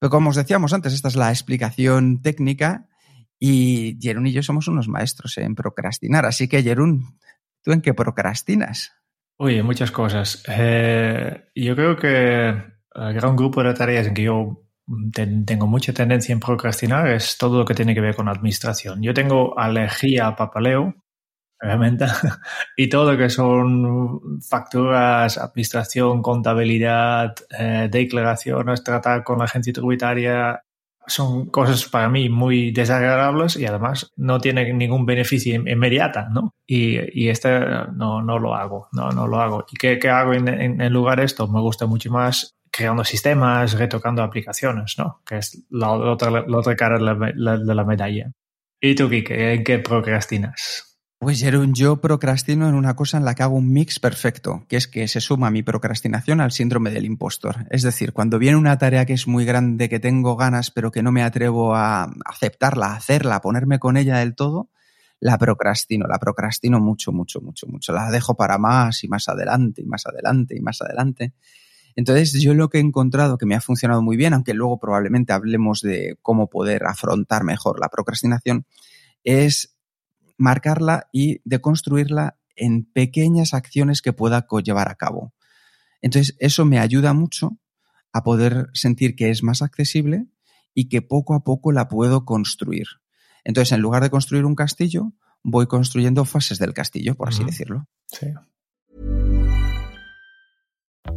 Pero 0.00 0.10
como 0.10 0.30
os 0.30 0.36
decíamos 0.36 0.72
antes, 0.72 0.92
esta 0.92 1.06
es 1.06 1.14
la 1.14 1.30
explicación 1.30 2.20
técnica 2.20 2.88
y 3.38 3.96
Jerún 4.00 4.26
y 4.26 4.32
yo 4.32 4.42
somos 4.42 4.66
unos 4.66 4.88
maestros 4.88 5.38
en 5.38 5.54
procrastinar. 5.54 6.26
Así 6.26 6.48
que, 6.48 6.64
Jerún, 6.64 7.16
¿tú 7.66 7.72
en 7.72 7.82
qué 7.82 7.94
procrastinas? 7.94 8.92
Uy, 9.38 9.60
muchas 9.60 9.90
cosas. 9.90 10.44
Eh, 10.48 11.48
yo 11.52 11.74
creo 11.74 11.96
que 11.96 12.48
el 12.48 13.14
gran 13.14 13.34
grupo 13.34 13.60
de 13.64 13.74
tareas 13.74 14.06
en 14.06 14.14
que 14.14 14.22
yo 14.22 14.62
tengo 15.44 15.66
mucha 15.66 15.92
tendencia 15.92 16.32
en 16.32 16.38
procrastinar 16.38 17.10
es 17.10 17.36
todo 17.36 17.58
lo 17.58 17.64
que 17.64 17.74
tiene 17.74 17.92
que 17.92 18.00
ver 18.00 18.14
con 18.14 18.28
administración. 18.28 19.02
Yo 19.02 19.12
tengo 19.12 19.58
alergia 19.58 20.28
a 20.28 20.36
papaleo, 20.36 20.94
obviamente, 21.60 22.06
y 22.76 22.88
todo 22.88 23.12
lo 23.12 23.18
que 23.18 23.30
son 23.30 24.40
facturas, 24.48 25.36
administración, 25.36 26.22
contabilidad, 26.22 27.34
eh, 27.58 27.88
declaraciones, 27.90 28.84
tratar 28.84 29.24
con 29.24 29.38
la 29.38 29.46
agencia 29.46 29.72
tributaria, 29.72 30.62
son 31.06 31.46
cosas 31.46 31.86
para 31.86 32.08
mí 32.08 32.28
muy 32.28 32.72
desagradables 32.72 33.56
y 33.56 33.66
además 33.66 34.12
no 34.16 34.40
tienen 34.40 34.76
ningún 34.76 35.06
beneficio 35.06 35.54
inmediata, 35.54 36.28
¿no? 36.30 36.54
Y, 36.66 36.98
y 37.18 37.28
este 37.28 37.60
no, 37.94 38.22
no 38.22 38.38
lo 38.38 38.54
hago, 38.54 38.88
no, 38.92 39.10
no 39.10 39.26
lo 39.26 39.40
hago. 39.40 39.64
¿Y 39.70 39.76
qué, 39.76 39.98
qué 39.98 40.08
hago 40.08 40.34
en, 40.34 40.48
en, 40.48 40.92
lugar 40.92 41.18
de 41.18 41.24
esto? 41.24 41.46
Me 41.48 41.60
gusta 41.60 41.86
mucho 41.86 42.10
más 42.10 42.56
creando 42.70 43.04
sistemas, 43.04 43.78
retocando 43.78 44.22
aplicaciones, 44.22 44.96
¿no? 44.98 45.22
Que 45.24 45.38
es 45.38 45.64
la, 45.70 45.92
otra, 45.92 46.30
la 46.30 46.58
otra 46.58 46.76
cara 46.76 46.98
de 46.98 47.34
la, 47.34 47.56
de 47.56 47.74
la 47.74 47.84
medalla. 47.84 48.32
¿Y 48.80 48.94
tú, 48.94 49.08
Kike, 49.08 49.54
en 49.54 49.64
qué 49.64 49.78
procrastinas? 49.78 50.85
Pues 51.18 51.40
Jerón, 51.40 51.72
yo 51.72 51.96
procrastino 51.96 52.68
en 52.68 52.74
una 52.74 52.94
cosa 52.94 53.16
en 53.16 53.24
la 53.24 53.34
que 53.34 53.42
hago 53.42 53.56
un 53.56 53.72
mix 53.72 53.98
perfecto, 53.98 54.66
que 54.68 54.76
es 54.76 54.86
que 54.86 55.08
se 55.08 55.22
suma 55.22 55.50
mi 55.50 55.62
procrastinación 55.62 56.42
al 56.42 56.52
síndrome 56.52 56.90
del 56.90 57.06
impostor. 57.06 57.66
Es 57.70 57.82
decir, 57.82 58.12
cuando 58.12 58.38
viene 58.38 58.58
una 58.58 58.76
tarea 58.76 59.06
que 59.06 59.14
es 59.14 59.26
muy 59.26 59.46
grande, 59.46 59.88
que 59.88 59.98
tengo 59.98 60.36
ganas, 60.36 60.70
pero 60.70 60.90
que 60.90 61.02
no 61.02 61.12
me 61.12 61.22
atrevo 61.22 61.74
a 61.74 62.12
aceptarla, 62.26 62.88
a 62.88 62.96
hacerla, 62.96 63.36
a 63.36 63.40
ponerme 63.40 63.78
con 63.78 63.96
ella 63.96 64.18
del 64.18 64.34
todo, 64.34 64.68
la 65.18 65.38
procrastino, 65.38 66.06
la 66.06 66.18
procrastino 66.18 66.80
mucho, 66.80 67.12
mucho, 67.12 67.40
mucho, 67.40 67.66
mucho. 67.66 67.94
La 67.94 68.10
dejo 68.10 68.34
para 68.36 68.58
más 68.58 69.02
y 69.02 69.08
más 69.08 69.26
adelante 69.30 69.80
y 69.80 69.86
más 69.86 70.06
adelante 70.06 70.54
y 70.54 70.60
más 70.60 70.82
adelante. 70.82 71.32
Entonces, 71.96 72.34
yo 72.42 72.52
lo 72.52 72.68
que 72.68 72.76
he 72.76 72.82
encontrado 72.82 73.38
que 73.38 73.46
me 73.46 73.54
ha 73.54 73.62
funcionado 73.62 74.02
muy 74.02 74.18
bien, 74.18 74.34
aunque 74.34 74.52
luego 74.52 74.78
probablemente 74.78 75.32
hablemos 75.32 75.80
de 75.80 76.18
cómo 76.20 76.50
poder 76.50 76.84
afrontar 76.84 77.42
mejor 77.42 77.80
la 77.80 77.88
procrastinación, 77.88 78.66
es 79.24 79.75
marcarla 80.36 81.08
y 81.12 81.40
deconstruirla 81.44 82.38
en 82.56 82.84
pequeñas 82.84 83.54
acciones 83.54 84.02
que 84.02 84.12
pueda 84.12 84.46
llevar 84.62 84.88
a 84.88 84.94
cabo. 84.94 85.34
Entonces, 86.00 86.36
eso 86.38 86.64
me 86.64 86.78
ayuda 86.78 87.12
mucho 87.12 87.58
a 88.12 88.22
poder 88.22 88.68
sentir 88.72 89.14
que 89.14 89.30
es 89.30 89.42
más 89.42 89.62
accesible 89.62 90.26
y 90.74 90.88
que 90.88 91.02
poco 91.02 91.34
a 91.34 91.44
poco 91.44 91.72
la 91.72 91.88
puedo 91.88 92.24
construir. 92.24 92.86
Entonces, 93.44 93.72
en 93.72 93.80
lugar 93.80 94.02
de 94.02 94.10
construir 94.10 94.44
un 94.44 94.54
castillo, 94.54 95.12
voy 95.42 95.66
construyendo 95.66 96.24
fases 96.24 96.58
del 96.58 96.74
castillo, 96.74 97.14
por 97.14 97.28
así 97.28 97.44
decirlo. 97.44 97.86
Sí. 98.06 98.26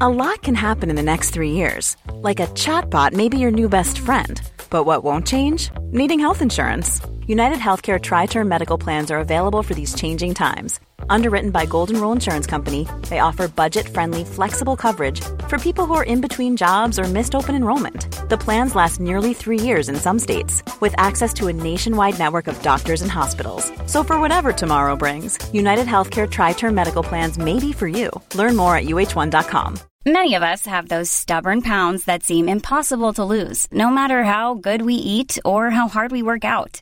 A 0.02 0.08
lot 0.08 0.42
can 0.44 0.56
happen 0.56 0.90
in 0.90 0.96
the 0.96 1.04
next 1.04 1.32
three 1.32 1.52
years. 1.52 1.98
Like 2.22 2.40
a 2.40 2.48
chatbot 2.54 3.14
may 3.14 3.28
be 3.28 3.38
your 3.38 3.52
new 3.52 3.68
best 3.68 4.00
friend. 4.00 4.40
But 4.70 4.86
what 4.86 5.04
won't 5.04 5.26
change? 5.26 5.72
Needing 5.92 6.20
health 6.20 6.42
insurance. 6.42 7.02
United 7.30 7.60
Healthcare 7.60 8.02
Tri 8.02 8.26
Term 8.26 8.50
Medical 8.50 8.80
Plans 8.80 9.12
are 9.12 9.20
available 9.20 9.62
for 9.62 9.76
these 9.76 9.94
changing 9.94 10.34
times. 10.34 10.80
Underwritten 11.12 11.52
by 11.52 11.68
Golden 11.68 12.02
Rule 12.02 12.12
Insurance 12.12 12.48
Company, 12.48 12.88
they 13.08 13.20
offer 13.20 13.48
budget 13.48 13.88
friendly, 13.88 14.24
flexible 14.24 14.76
coverage 14.76 15.22
for 15.48 15.60
people 15.60 15.86
who 15.86 15.94
are 15.94 16.04
in 16.04 16.22
between 16.22 16.58
jobs 16.58 16.98
or 16.98 17.04
missed 17.04 17.36
open 17.36 17.54
enrollment. 17.54 18.08
The 18.30 18.38
plans 18.46 18.74
last 18.74 19.00
nearly 19.00 19.36
three 19.36 19.60
years 19.60 19.90
in 19.90 19.96
some 19.98 20.18
states, 20.18 20.64
with 20.80 20.96
access 20.98 21.32
to 21.36 21.50
a 21.50 21.54
nationwide 21.54 22.18
network 22.18 22.48
of 22.48 22.60
doctors 22.64 23.04
and 23.04 23.12
hospitals. 23.12 23.72
So, 23.86 24.04
for 24.04 24.20
whatever 24.20 24.52
tomorrow 24.52 24.96
brings, 24.96 25.38
United 25.54 25.86
Healthcare 25.86 26.28
Tri 26.28 26.54
Term 26.54 26.74
Medical 26.74 27.04
Plans 27.04 27.38
may 27.38 27.60
be 27.60 27.72
for 27.72 27.88
you. 27.88 28.10
Learn 28.34 28.56
more 28.56 28.76
at 28.76 28.86
uh1.com. 28.86 29.78
Many 30.04 30.34
of 30.34 30.42
us 30.42 30.66
have 30.66 30.90
those 30.90 31.12
stubborn 31.12 31.62
pounds 31.62 32.06
that 32.06 32.24
seem 32.24 32.50
impossible 32.50 33.14
to 33.14 33.24
lose, 33.24 33.68
no 33.72 33.92
matter 33.92 34.24
how 34.24 34.56
good 34.56 34.82
we 34.82 34.96
eat 34.96 35.38
or 35.46 35.70
how 35.70 35.88
hard 35.88 36.12
we 36.12 36.24
work 36.24 36.44
out 36.44 36.82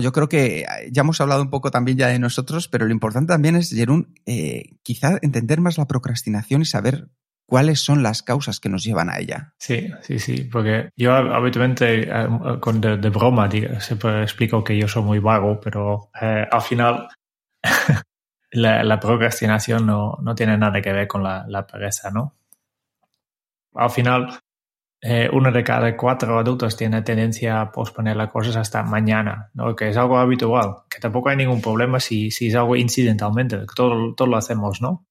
Yo 0.00 0.12
creo 0.12 0.28
que 0.28 0.60
eh, 0.60 0.66
ya 0.90 1.02
hemos 1.02 1.20
hablado 1.20 1.42
un 1.42 1.50
poco 1.50 1.70
también 1.70 1.98
ya 1.98 2.08
de 2.08 2.18
nosotros, 2.18 2.68
pero 2.68 2.86
lo 2.86 2.92
importante 2.92 3.32
también 3.32 3.56
es, 3.56 3.70
Jerún, 3.70 4.14
eh, 4.26 4.76
quizá 4.82 5.18
entender 5.22 5.60
más 5.60 5.78
la 5.78 5.86
procrastinación 5.86 6.62
y 6.62 6.66
saber 6.66 7.08
cuáles 7.46 7.80
son 7.80 8.02
las 8.02 8.22
causas 8.22 8.60
que 8.60 8.70
nos 8.70 8.82
llevan 8.82 9.10
a 9.10 9.18
ella. 9.18 9.54
Sí, 9.58 9.90
sí, 10.00 10.18
sí, 10.18 10.44
porque 10.44 10.88
yo 10.96 11.12
habitualmente 11.12 12.08
eh, 12.08 12.28
con 12.60 12.80
de, 12.80 12.96
broma 13.10 13.50
siempre 13.80 14.22
explico 14.22 14.64
que 14.64 14.78
yo 14.78 14.88
soy 14.88 15.02
muy 15.02 15.18
vago, 15.18 15.60
pero 15.60 16.10
al 16.14 16.62
final 16.62 17.08
la, 18.52 18.98
procrastinación 18.98 19.86
no, 19.86 20.18
no, 20.22 20.34
tiene 20.34 20.56
nada 20.56 20.80
que 20.80 20.92
ver 20.92 21.06
con 21.06 21.22
la 21.22 21.66
pereza, 21.66 22.10
¿no? 22.10 22.34
Al 23.74 23.90
final 23.90 24.38
eh, 25.06 25.28
uno 25.30 25.52
de 25.52 25.62
cada 25.62 25.94
cuatro 25.98 26.38
adultos 26.38 26.78
tiene 26.78 27.02
tendencia 27.02 27.60
a 27.60 27.70
posponer 27.70 28.16
las 28.16 28.32
cosas 28.32 28.56
hasta 28.56 28.82
mañana, 28.82 29.50
¿no? 29.52 29.76
que 29.76 29.90
es 29.90 29.96
algo 29.98 30.16
habitual, 30.16 30.76
que 30.88 30.98
tampoco 30.98 31.28
hay 31.28 31.36
ningún 31.36 31.60
problema 31.60 32.00
si, 32.00 32.30
si 32.30 32.46
es 32.48 32.54
algo 32.54 32.74
incidentalmente, 32.74 33.66
todo, 33.76 34.14
todo 34.14 34.28
lo 34.28 34.38
hacemos, 34.38 34.80
¿no? 34.80 35.06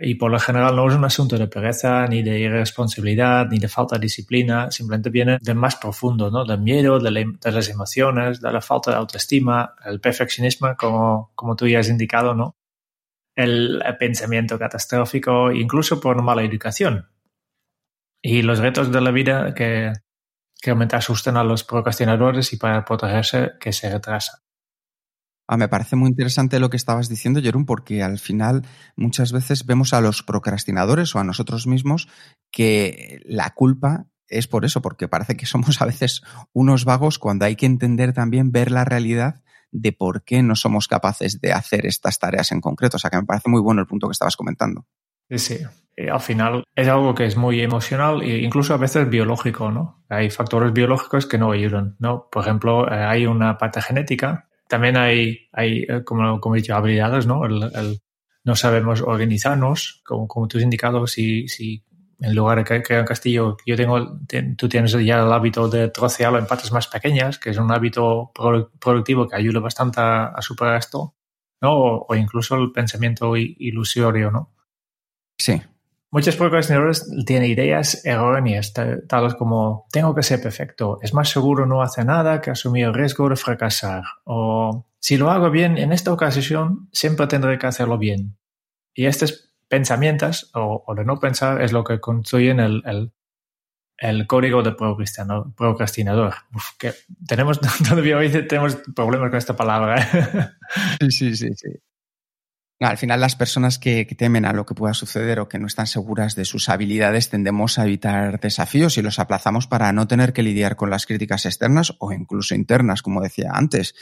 Y 0.00 0.14
por 0.14 0.30
lo 0.30 0.38
general 0.38 0.76
no 0.76 0.88
es 0.88 0.94
un 0.94 1.04
asunto 1.04 1.36
de 1.36 1.46
pereza, 1.46 2.06
ni 2.06 2.22
de 2.22 2.38
irresponsabilidad, 2.38 3.48
ni 3.50 3.58
de 3.58 3.68
falta 3.68 3.96
de 3.96 4.02
disciplina, 4.02 4.70
simplemente 4.70 5.10
viene 5.10 5.38
de 5.42 5.54
más 5.54 5.76
profundo, 5.76 6.30
¿no? 6.30 6.46
Del 6.46 6.60
miedo, 6.60 6.98
de, 6.98 7.10
de, 7.10 7.52
las 7.52 7.68
emociones, 7.68 8.40
de 8.40 8.50
la 8.50 8.62
falta 8.62 8.92
de 8.92 8.96
autoestima, 8.96 9.74
el 9.84 10.00
perfeccionismo, 10.00 10.74
como, 10.78 11.32
como 11.34 11.54
tú 11.54 11.68
ya 11.68 11.80
has 11.80 11.90
indicado, 11.90 12.32
¿no? 12.32 12.56
El, 13.36 13.82
el 13.84 13.96
pensamiento 13.98 14.58
catastrófico, 14.58 15.52
incluso 15.52 16.00
por 16.00 16.22
mala 16.22 16.44
educación, 16.44 17.08
y 18.22 18.42
los 18.42 18.58
retos 18.58 18.90
de 18.92 19.00
la 19.00 19.10
vida 19.10 19.54
que, 19.54 19.92
que 20.60 20.70
realmente 20.70 20.96
asustan 20.96 21.36
a 21.36 21.44
los 21.44 21.64
procrastinadores 21.64 22.52
y 22.52 22.56
para 22.56 22.84
protegerse 22.84 23.52
que 23.60 23.72
se 23.72 23.90
retrasa. 23.90 24.42
Ah, 25.50 25.56
me 25.56 25.68
parece 25.68 25.96
muy 25.96 26.10
interesante 26.10 26.60
lo 26.60 26.68
que 26.68 26.76
estabas 26.76 27.08
diciendo, 27.08 27.40
Jerón, 27.40 27.64
porque 27.64 28.02
al 28.02 28.18
final 28.18 28.66
muchas 28.96 29.32
veces 29.32 29.64
vemos 29.64 29.94
a 29.94 30.02
los 30.02 30.22
procrastinadores 30.22 31.14
o 31.14 31.20
a 31.20 31.24
nosotros 31.24 31.66
mismos 31.66 32.06
que 32.50 33.22
la 33.24 33.54
culpa 33.54 34.08
es 34.28 34.46
por 34.46 34.66
eso, 34.66 34.82
porque 34.82 35.08
parece 35.08 35.38
que 35.38 35.46
somos 35.46 35.80
a 35.80 35.86
veces 35.86 36.22
unos 36.52 36.84
vagos 36.84 37.18
cuando 37.18 37.46
hay 37.46 37.56
que 37.56 37.64
entender 37.64 38.12
también, 38.12 38.52
ver 38.52 38.70
la 38.70 38.84
realidad 38.84 39.42
de 39.70 39.92
por 39.92 40.22
qué 40.22 40.42
no 40.42 40.54
somos 40.54 40.86
capaces 40.86 41.40
de 41.40 41.52
hacer 41.52 41.86
estas 41.86 42.18
tareas 42.18 42.52
en 42.52 42.60
concreto. 42.60 42.96
O 42.96 43.00
sea, 43.00 43.08
que 43.08 43.16
me 43.16 43.24
parece 43.24 43.48
muy 43.48 43.62
bueno 43.62 43.80
el 43.80 43.86
punto 43.86 44.06
que 44.06 44.12
estabas 44.12 44.36
comentando. 44.36 44.86
Sí, 45.30 45.38
sí. 45.38 45.58
Eh, 45.98 46.10
al 46.10 46.20
final 46.20 46.62
es 46.76 46.86
algo 46.86 47.12
que 47.12 47.24
es 47.24 47.36
muy 47.36 47.60
emocional 47.60 48.22
e 48.22 48.38
incluso 48.38 48.72
a 48.72 48.76
veces 48.76 49.10
biológico, 49.10 49.72
¿no? 49.72 50.04
Hay 50.08 50.30
factores 50.30 50.72
biológicos 50.72 51.26
que 51.26 51.38
no 51.38 51.50
ayudan, 51.50 51.96
¿no? 51.98 52.28
Por 52.30 52.44
ejemplo, 52.44 52.88
eh, 52.88 52.94
hay 52.94 53.26
una 53.26 53.58
parte 53.58 53.82
genética. 53.82 54.48
También 54.68 54.96
hay, 54.96 55.48
hay 55.52 55.82
eh, 55.88 56.04
como, 56.04 56.40
como 56.40 56.54
he 56.54 56.58
dicho, 56.60 56.76
habilidades, 56.76 57.26
¿no? 57.26 57.42
no 58.44 58.54
sabemos 58.54 59.02
organizarnos, 59.02 60.02
como, 60.06 60.48
tú 60.48 60.58
has 60.58 60.64
indicado, 60.64 61.06
si, 61.06 61.48
si 61.48 61.84
en 62.20 62.34
lugar 62.34 62.64
de 62.64 62.82
crear 62.82 63.02
un 63.02 63.06
castillo, 63.06 63.56
yo 63.66 63.76
tengo, 63.76 64.18
tú 64.56 64.68
tienes 64.68 64.92
ya 64.92 65.22
el 65.22 65.32
hábito 65.32 65.68
de 65.68 65.88
trocearlo 65.88 66.38
en 66.38 66.46
partes 66.46 66.72
más 66.72 66.86
pequeñas, 66.86 67.38
que 67.38 67.50
es 67.50 67.58
un 67.58 67.70
hábito 67.72 68.30
productivo 68.80 69.26
que 69.28 69.36
ayuda 69.36 69.60
bastante 69.60 70.00
a, 70.00 70.40
superar 70.40 70.76
esto, 70.76 71.16
¿no? 71.60 71.72
O, 72.08 72.14
incluso 72.14 72.54
el 72.56 72.72
pensamiento 72.72 73.36
ilusorio, 73.36 74.30
¿no? 74.30 74.54
Sí. 75.38 75.62
Muchos 76.10 76.36
procrastinadores 76.36 77.06
tienen 77.26 77.50
ideas 77.50 78.04
erróneas, 78.06 78.72
tales 78.72 79.34
como 79.34 79.86
tengo 79.92 80.14
que 80.14 80.22
ser 80.22 80.40
perfecto, 80.40 80.98
es 81.02 81.12
más 81.12 81.28
seguro 81.28 81.66
no 81.66 81.82
hacer 81.82 82.06
nada 82.06 82.40
que 82.40 82.50
asumir 82.50 82.86
el 82.86 82.94
riesgo 82.94 83.28
de 83.28 83.36
fracasar, 83.36 84.04
o 84.24 84.86
si 85.00 85.18
lo 85.18 85.30
hago 85.30 85.50
bien 85.50 85.76
en 85.76 85.92
esta 85.92 86.12
ocasión, 86.12 86.88
siempre 86.92 87.26
tendré 87.26 87.58
que 87.58 87.66
hacerlo 87.66 87.98
bien. 87.98 88.38
Y 88.94 89.06
estos 89.06 89.52
pensamientos, 89.68 90.50
o, 90.54 90.82
de 90.96 91.04
no 91.04 91.20
pensar, 91.20 91.62
es 91.62 91.72
lo 91.72 91.84
que 91.84 92.00
construyen 92.00 92.58
el, 92.58 93.12
el, 93.98 94.26
código 94.26 94.62
de 94.62 94.72
procrastinador. 94.72 96.34
que 96.78 96.94
tenemos, 97.26 97.60
todavía 97.88 98.16
hoy 98.16 98.30
tenemos 98.30 98.76
problemas 98.96 99.28
con 99.28 99.38
esta 99.38 99.56
palabra. 99.56 100.56
sí, 101.00 101.10
sí, 101.10 101.36
sí, 101.36 101.48
sí. 101.54 101.68
Al 102.80 102.96
final, 102.96 103.20
las 103.20 103.34
personas 103.34 103.80
que, 103.80 104.04
temen 104.16 104.44
a 104.44 104.52
lo 104.52 104.64
que 104.64 104.74
pueda 104.74 104.94
suceder 104.94 105.40
o 105.40 105.48
que 105.48 105.58
no 105.58 105.66
están 105.66 105.88
seguras 105.88 106.36
de 106.36 106.44
sus 106.44 106.68
habilidades 106.68 107.28
tendemos 107.28 107.76
a 107.76 107.84
evitar 107.84 108.38
desafíos 108.38 108.96
y 108.96 109.02
los 109.02 109.18
aplazamos 109.18 109.66
para 109.66 109.92
no 109.92 110.06
tener 110.06 110.32
que 110.32 110.44
lidiar 110.44 110.76
con 110.76 110.88
las 110.88 111.04
críticas 111.04 111.44
externas 111.44 111.96
o 111.98 112.12
incluso 112.12 112.54
internas, 112.54 113.02
como 113.02 113.20
decía 113.20 113.50
antes. 113.52 113.96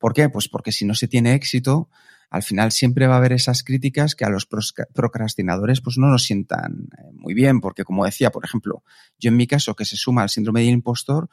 ¿Por 0.00 0.12
qué? 0.12 0.28
Pues 0.28 0.48
porque 0.48 0.72
si 0.72 0.84
no 0.84 0.94
se 0.94 1.06
tiene 1.06 1.34
éxito, 1.34 1.88
al 2.28 2.42
final 2.42 2.72
siempre 2.72 3.06
va 3.06 3.14
a 3.14 3.18
haber 3.18 3.32
esas 3.32 3.62
críticas 3.62 4.16
que 4.16 4.24
a 4.24 4.28
los 4.28 4.46
procrastinadores 4.46 5.80
pues 5.80 5.96
no 5.96 6.08
nos 6.08 6.24
sientan 6.24 6.88
eh, 6.98 7.12
muy 7.12 7.32
bien, 7.32 7.60
porque 7.60 7.84
como 7.84 8.04
decía, 8.04 8.30
por 8.30 8.44
ejemplo, 8.44 8.82
yo 9.20 9.28
en 9.28 9.36
mi 9.36 9.46
caso 9.46 9.76
que 9.76 9.84
se 9.84 9.96
suma 9.96 10.22
al 10.22 10.30
síndrome 10.30 10.62
del 10.62 10.70
impostor, 10.70 11.30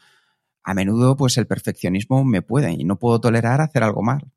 a 0.64 0.76
menudo 0.76 1.16
pues 1.16 1.40
el 1.40 1.48
perfeccionismo 1.48 2.24
me 2.24 2.44
puede 2.44 2.72
y 2.72 2.84
no 2.86 3.00
puedo 3.00 3.20
tolerar 3.20 3.62
hacer 3.62 3.82
algo 3.82 4.04
mal. 4.04 4.32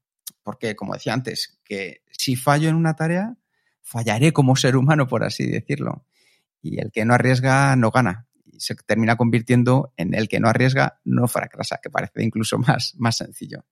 Porque, 0.47 0.77
como 0.77 0.95
decía 0.95 1.13
antes, 1.13 1.59
que 1.65 2.03
si 2.13 2.37
fallo 2.37 2.69
en 2.69 2.77
una 2.77 2.95
tarea, 2.95 3.37
fallaré 3.83 4.33
como 4.33 4.55
ser 4.55 4.77
humano, 4.77 5.09
por 5.09 5.25
así 5.25 5.45
decirlo. 5.45 6.07
Y 6.63 6.79
el 6.81 6.93
que 6.93 7.05
no 7.05 7.15
arriesga 7.15 7.75
no 7.75 7.91
gana. 7.91 8.29
Y 8.45 8.61
se 8.61 8.77
termina 8.77 9.17
convirtiendo 9.17 9.93
en 9.97 10.15
el 10.15 10.29
que 10.29 10.39
no 10.39 10.49
arriesga 10.49 11.01
no 11.03 11.27
fracasa, 11.27 11.81
que 11.83 11.91
parece 11.91 12.23
incluso 12.23 12.59
más, 12.61 12.95
más 12.97 13.17
sencillo. 13.17 13.67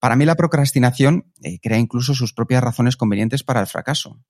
Para 0.00 0.16
mí 0.16 0.24
la 0.24 0.34
procrastinación 0.34 1.32
eh, 1.44 1.60
crea 1.60 1.78
incluso 1.78 2.12
sus 2.12 2.32
propias 2.32 2.64
razones 2.64 2.96
convenientes 2.96 3.44
para 3.44 3.60
el 3.60 3.68
fracaso. 3.68 4.20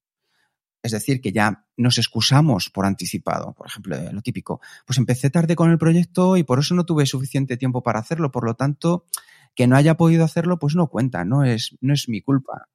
Es 0.83 0.93
decir, 0.93 1.23
que 1.23 1.33
ya 1.33 1.65
nos 1.79 1.97
excusamos 1.97 2.69
por 2.69 2.85
anticipado. 2.85 3.55
Por 3.55 3.69
ejemplo, 3.69 3.97
lo 4.13 4.21
típico, 4.21 4.61
pues 4.85 4.99
empecé 4.99 5.31
tarde 5.31 5.57
con 5.57 5.71
el 5.71 5.79
proyecto 5.79 6.37
y 6.37 6.43
por 6.43 6.59
eso 6.59 6.75
no 6.75 6.85
tuve 6.85 7.07
suficiente 7.07 7.57
tiempo 7.57 7.83
para 7.83 8.01
hacerlo. 8.01 8.31
Por 8.31 8.45
lo 8.45 8.55
tanto, 8.55 9.07
que 9.54 9.66
no 9.66 9.76
haya 9.76 9.97
podido 9.97 10.25
hacerlo, 10.25 10.59
pues 10.59 10.75
no 10.75 10.88
cuenta, 10.88 11.25
no 11.25 11.45
es, 11.45 11.76
no 11.80 11.92
es 11.92 12.09
mi 12.09 12.23
culpa. 12.23 12.69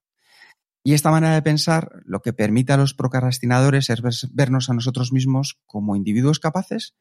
Y 0.83 0.93
esta 0.93 1.09
manera 1.09 1.33
de 1.33 1.41
pensar 1.41 1.89
lo 2.05 2.21
que 2.21 2.31
permite 2.31 2.73
a 2.73 2.77
los 2.77 2.93
procrastinadores 2.93 3.89
es 3.89 4.29
vernos 4.33 4.69
a 4.69 4.73
nosotros 4.73 5.11
mismos 5.11 5.59
como 5.65 5.95
individuos 5.95 6.39
capaces, 6.39 6.95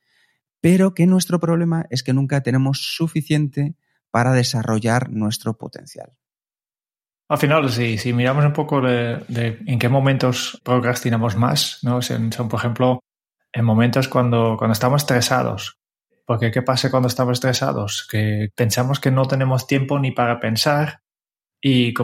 pero 0.61 0.95
que 0.95 1.07
nuestro 1.07 1.39
problema 1.39 1.85
es 1.91 2.03
que 2.03 2.15
nunca 2.15 2.43
tenemos 2.43 2.95
suficiente 2.97 3.77
para 4.11 4.33
desarrollar 4.33 5.11
nuestro 5.11 5.59
potencial. 5.59 6.17
Al 7.29 7.39
final, 7.39 7.71
si, 7.71 7.99
si 7.99 8.13
miramos 8.13 8.45
un 8.45 8.53
poco 8.53 8.81
de, 8.81 9.25
en 9.67 9.79
qué 9.79 9.89
momentos 9.89 10.61
procrastinamos 10.63 11.37
más, 11.37 11.81
¿no? 11.83 12.01
Son, 12.01 12.31
por 12.31 12.59
ejemplo, 12.59 13.01
en 13.53 13.65
momentos 13.65 14.09
cuando, 14.09 14.57
cuando 14.59 14.73
estamos 14.73 15.03
estresados. 15.03 15.79
Porque 16.27 16.51
¿qué 16.51 16.63
pasa 16.63 16.91
cuando 16.91 17.09
estamos 17.09 17.35
estresados? 17.35 18.07
Que 18.11 18.51
pensamos 18.55 19.01
que 19.01 19.11
no 19.11 19.27
tenemos 19.27 19.67
tiempo 19.67 19.99
ni 19.99 20.11
para 20.11 20.41
pensar 20.41 21.01
y, 21.67 21.95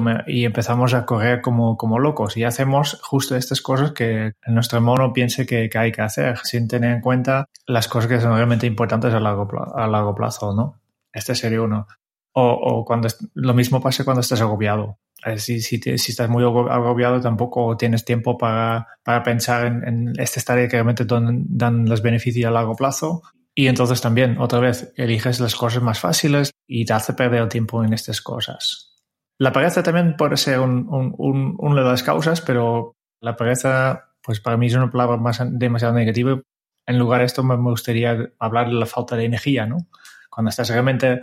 empezamos 0.44 0.94
a 0.94 1.04
correr 1.04 1.42
como, 1.42 1.98
locos 1.98 2.38
y 2.38 2.44
hacemos 2.44 2.98
justo 3.02 3.36
estas 3.36 3.60
cosas 3.60 3.92
que 3.92 4.32
nuestro 4.46 4.80
mono 4.80 5.12
piense 5.12 5.44
que, 5.44 5.70
hay 5.74 5.92
que 5.92 6.00
hacer, 6.00 6.38
sin 6.44 6.66
tener 6.66 6.94
en 6.94 7.02
cuenta 7.02 7.44
las 7.66 7.86
cosas 7.86 8.08
que 8.08 8.20
son 8.20 8.34
realmente 8.34 8.66
importantes 8.66 9.12
a 9.12 9.20
largo, 9.20 10.14
plazo, 10.14 10.54
¿no? 10.54 10.80
Este 11.12 11.34
sería 11.34 11.60
uno. 11.60 11.86
O, 12.32 12.84
cuando 12.86 13.08
lo 13.34 13.52
mismo 13.52 13.82
pasa 13.82 14.04
cuando 14.04 14.22
estás 14.22 14.40
agobiado. 14.40 14.98
Si, 15.36 15.60
si, 15.60 15.78
estás 15.84 16.30
muy 16.30 16.42
agobiado, 16.42 17.20
tampoco 17.20 17.76
tienes 17.76 18.06
tiempo 18.06 18.38
para, 18.38 18.86
pensar 19.22 19.66
en, 19.66 19.86
en 19.86 20.12
estas 20.18 20.46
tareas 20.46 20.70
que 20.70 20.76
realmente 20.76 21.04
dan, 21.04 21.44
dan, 21.46 21.86
los 21.86 22.00
beneficios 22.00 22.48
a 22.48 22.50
largo 22.50 22.76
plazo. 22.76 23.20
Y 23.54 23.66
entonces 23.66 24.00
también, 24.00 24.38
otra 24.38 24.60
vez, 24.60 24.92
eliges 24.96 25.40
las 25.40 25.54
cosas 25.54 25.82
más 25.82 25.98
fáciles 25.98 26.52
y 26.66 26.84
te 26.84 26.92
hace 26.92 27.12
perder 27.14 27.42
el 27.42 27.48
tiempo 27.48 27.84
en 27.84 27.92
estas 27.92 28.20
cosas. 28.20 28.96
La 29.38 29.52
pereza 29.52 29.82
también 29.82 30.16
puede 30.16 30.36
ser 30.36 30.60
un, 30.60 30.86
un, 30.88 31.14
un, 31.18 31.56
una 31.58 31.82
de 31.82 31.88
las 31.88 32.02
causas, 32.02 32.40
pero 32.40 32.92
la 33.20 33.36
pereza, 33.36 34.12
pues 34.22 34.40
para 34.40 34.56
mí 34.56 34.66
es 34.66 34.74
una 34.74 34.90
palabra 34.90 35.16
más 35.16 35.42
demasiado 35.44 35.94
negativa. 35.94 36.40
En 36.86 36.98
lugar 36.98 37.20
de 37.20 37.26
esto, 37.26 37.42
me 37.42 37.56
gustaría 37.56 38.32
hablar 38.38 38.68
de 38.68 38.74
la 38.74 38.86
falta 38.86 39.16
de 39.16 39.24
energía, 39.24 39.66
¿no? 39.66 39.88
Cuando 40.30 40.50
estás 40.50 40.68
realmente 40.68 41.20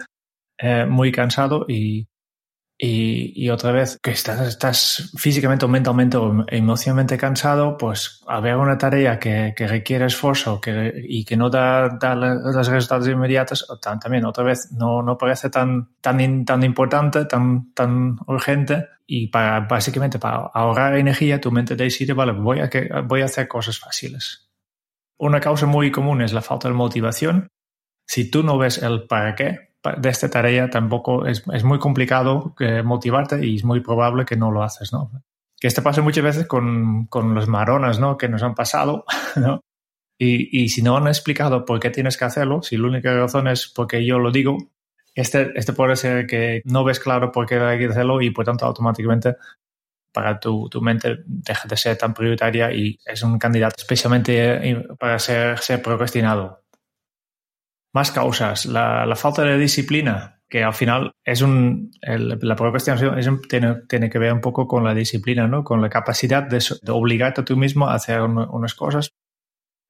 eh, 0.60 0.86
muy 0.86 1.12
cansado 1.12 1.66
y, 1.68 2.08
y, 2.80 3.34
y, 3.36 3.50
otra 3.50 3.72
vez 3.72 3.98
que 4.04 4.12
estás, 4.12 4.40
estás 4.48 5.12
físicamente 5.18 5.66
o 5.66 5.68
mentalmente 5.68 6.16
o 6.18 6.46
emocionalmente 6.48 7.18
cansado, 7.18 7.76
pues 7.76 8.22
haber 8.28 8.56
una 8.56 8.78
tarea 8.78 9.18
que, 9.18 9.56
que 9.58 9.68
requiere 9.68 10.06
esfuerzo 10.06 10.62
que, 10.62 10.94
y 11.08 11.26
que 11.26 11.36
no 11.36 11.50
da, 11.50 11.98
da 12.00 12.14
los 12.14 12.68
resultados 12.68 13.08
inmediatos, 13.08 13.66
también 13.82 14.26
otra 14.26 14.44
vez 14.44 14.72
no, 14.74 15.02
no 15.02 15.18
parece 15.18 15.50
tan, 15.50 15.90
tan, 16.02 16.46
tan 16.46 16.64
importante, 16.64 17.26
tan, 17.26 17.74
tan 17.74 18.18
urgente. 18.28 18.88
Y 19.08 19.28
para 19.28 19.62
básicamente 19.62 20.20
para 20.20 20.52
ahorrar 20.54 20.98
energía, 20.98 21.42
tu 21.42 21.52
mente 21.52 21.76
decide, 21.76 22.14
vale, 22.14 22.34
voy 22.34 22.60
a, 22.60 22.70
voy 23.02 23.22
a 23.22 23.26
hacer 23.26 23.48
cosas 23.48 23.80
fáciles. 23.80 24.52
Una 25.18 25.40
causa 25.40 25.66
muy 25.66 25.90
común 25.90 26.22
es 26.22 26.32
la 26.32 26.44
falta 26.44 26.68
de 26.68 26.76
motivación. 26.76 27.48
Si 28.06 28.30
tú 28.30 28.44
no 28.44 28.60
ves 28.60 28.78
el 28.78 29.08
para 29.08 29.34
qué, 29.34 29.67
de 29.98 30.10
esta 30.10 30.30
tarea 30.30 30.70
tampoco 30.70 31.26
es, 31.26 31.44
es 31.54 31.64
muy 31.64 31.80
complicado 31.80 32.56
eh, 32.60 32.84
motivarte 32.84 33.46
y 33.46 33.56
es 33.56 33.64
muy 33.64 33.82
probable 33.82 34.26
que 34.26 34.36
no 34.36 34.52
lo 34.52 34.64
haces, 34.64 34.92
¿no? 34.94 35.12
Que 35.60 35.68
esto 35.68 35.82
pasa 35.82 36.02
muchas 36.02 36.24
veces 36.24 36.48
con, 36.48 37.08
con 37.08 37.34
los 37.34 37.48
maronas, 37.48 38.00
¿no? 38.00 38.18
Que 38.18 38.30
nos 38.30 38.44
han 38.44 38.56
pasado, 38.56 39.06
¿no? 39.36 39.62
Y, 40.20 40.64
y, 40.64 40.70
si 40.70 40.82
no 40.82 40.98
han 40.98 41.08
explicado 41.08 41.64
por 41.64 41.80
qué 41.80 41.92
tienes 41.92 42.18
que 42.18 42.26
hacerlo, 42.26 42.64
si 42.64 42.76
la 42.76 42.88
única 42.88 43.14
razón 43.16 43.48
es 43.48 43.68
porque 43.68 44.04
yo 44.04 44.18
lo 44.18 44.32
digo, 44.32 44.58
este, 45.14 45.52
este 45.56 45.74
puede 45.74 45.96
ser 45.96 46.28
que 46.28 46.62
no 46.66 46.84
ves 46.84 47.00
claro 47.00 47.32
por 47.32 47.46
qué 47.46 47.56
hay 47.56 47.80
que 47.80 47.86
hacerlo 47.86 48.22
y 48.22 48.30
por 48.32 48.46
tanto 48.46 48.66
automáticamente 48.66 49.36
para 50.12 50.40
tu, 50.40 50.70
tu 50.70 50.82
mente 50.82 51.18
deja 51.26 51.68
de 51.68 51.78
ser 51.78 51.98
tan 51.98 52.14
prioritaria 52.14 52.72
y 52.72 53.00
es 53.06 53.22
un 53.22 53.38
candidato 53.38 53.76
especialmente 53.78 54.70
eh, 54.70 54.88
para 55.00 55.20
ser, 55.20 55.60
ser 55.60 55.82
procrastinado. 55.82 56.64
Más 57.98 58.12
causas. 58.12 58.68
La, 58.68 59.08
la 59.08 59.16
falta 59.16 59.42
de 59.42 59.58
disciplina, 59.58 60.40
que 60.48 60.64
al 60.64 60.76
final 60.76 61.14
es 61.26 61.42
un. 61.42 61.90
El, 62.00 62.38
la 62.44 62.56
procrastinación 62.56 63.18
es 63.18 63.28
tiene, 63.50 63.74
tiene, 63.90 64.12
que 64.12 64.20
ver 64.20 64.34
un 64.34 64.40
poco 64.40 64.68
con 64.68 64.84
la 64.84 64.94
disciplina, 64.94 65.48
¿no? 65.48 65.64
Con 65.64 65.82
la 65.82 65.90
capacidad 65.90 66.44
de, 66.44 66.60
de 66.60 66.92
obligarte 66.92 67.42
a 67.42 67.44
tú 67.44 67.58
mismo 67.58 67.88
a 67.88 67.96
hacer 67.96 68.22
un, 68.22 68.38
unas 68.38 68.76
cosas. 68.76 69.10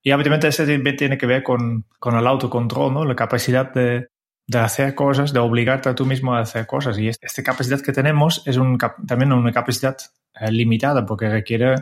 Y 0.01 0.13
obviamente 0.13 0.47
eso 0.47 0.63
tiene 0.65 1.17
que 1.17 1.25
ver 1.25 1.43
con, 1.43 1.83
con 1.99 2.15
el 2.15 2.25
autocontrol, 2.25 2.93
¿no? 2.93 3.03
La 3.03 3.13
capacidad 3.13 3.73
de, 3.73 4.07
de 4.47 4.57
hacer 4.57 4.95
cosas, 4.95 5.33
de 5.33 5.39
obligarte 5.39 5.89
a 5.89 5.95
tú 5.95 6.05
mismo 6.05 6.33
a 6.33 6.39
hacer 6.39 6.65
cosas. 6.65 6.97
Y 6.97 7.09
esta 7.09 7.43
capacidad 7.43 7.81
que 7.81 7.91
tenemos 7.91 8.41
es 8.47 8.55
un, 8.55 8.77
también 9.05 9.33
una 9.33 9.51
capacidad 9.51 9.97
eh, 10.39 10.49
limitada 10.49 11.05
porque 11.05 11.27
requiere 11.27 11.75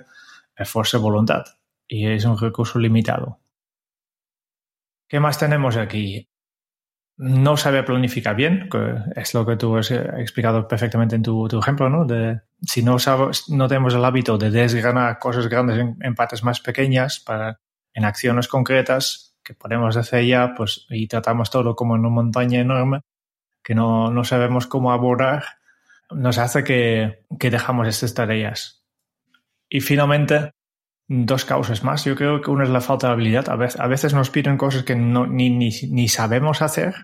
fuerza 0.64 0.98
y 0.98 1.02
voluntad. 1.02 1.46
Y 1.88 2.08
es 2.08 2.26
un 2.26 2.36
recurso 2.36 2.80
limitado. 2.80 3.45
¿Qué 5.08 5.20
más 5.20 5.38
tenemos 5.38 5.78
aquí? 5.78 6.30
No 7.18 7.56
sabe 7.56 7.84
planificar 7.84 8.36
bien, 8.36 8.68
que 8.70 8.96
es 9.16 9.34
lo 9.34 9.46
que 9.46 9.56
tú 9.56 9.78
has 9.78 9.92
explicado 9.92 10.68
perfectamente 10.68 11.16
en 11.16 11.24
tu, 11.24 11.48
tu 11.48 11.60
ejemplo, 11.60 11.90
¿no? 11.90 12.06
De, 12.06 12.42
si 12.62 12.84
no, 12.84 13.00
sabes, 13.00 13.50
no 13.50 13.68
tenemos 13.68 13.94
el 13.94 14.04
hábito 14.04 14.38
de 14.38 14.52
desgranar 14.52 15.20
cosas 15.20 15.48
grandes 15.48 15.78
en, 15.78 15.98
en, 16.02 16.16
partes 16.16 16.44
más 16.44 16.60
pequeñas, 16.60 17.20
para, 17.20 17.62
en 17.94 18.04
acciones 18.04 18.48
concretas 18.48 19.38
que 19.44 19.54
podemos 19.54 19.96
hacer 19.96 20.26
ya, 20.26 20.54
pues, 20.56 20.86
y 20.90 21.08
tratamos 21.08 21.50
todo 21.52 21.76
como 21.76 21.96
en 21.96 22.02
una 22.02 22.10
montaña 22.10 22.60
enorme, 22.60 23.02
que 23.64 23.76
no, 23.76 24.12
no 24.12 24.24
sabemos 24.24 24.68
cómo 24.68 24.92
abordar, 24.92 25.44
nos 26.12 26.38
hace 26.38 26.64
que, 26.64 27.26
que 27.40 27.50
dejamos 27.50 27.88
estas 27.88 28.14
tareas. 28.14 28.84
Y 29.70 29.82
finalmente, 29.82 30.52
dos 31.08 31.46
causas 31.46 31.84
más. 31.84 32.06
Yo 32.06 32.16
creo 32.16 32.42
que 32.42 32.52
una 32.52 32.64
es 32.64 32.70
la 32.70 32.82
falta 32.82 33.08
de 33.08 33.14
habilidad. 33.14 33.50
A 33.50 33.56
veces, 33.56 33.80
a 33.80 33.88
veces 33.88 34.14
nos 34.14 34.30
piden 34.30 34.58
cosas 34.58 34.84
que 34.84 34.96
no, 34.96 35.28
ni, 35.28 35.50
ni, 35.50 35.70
ni 35.90 36.08
sabemos 36.08 36.62
hacer. 36.62 36.96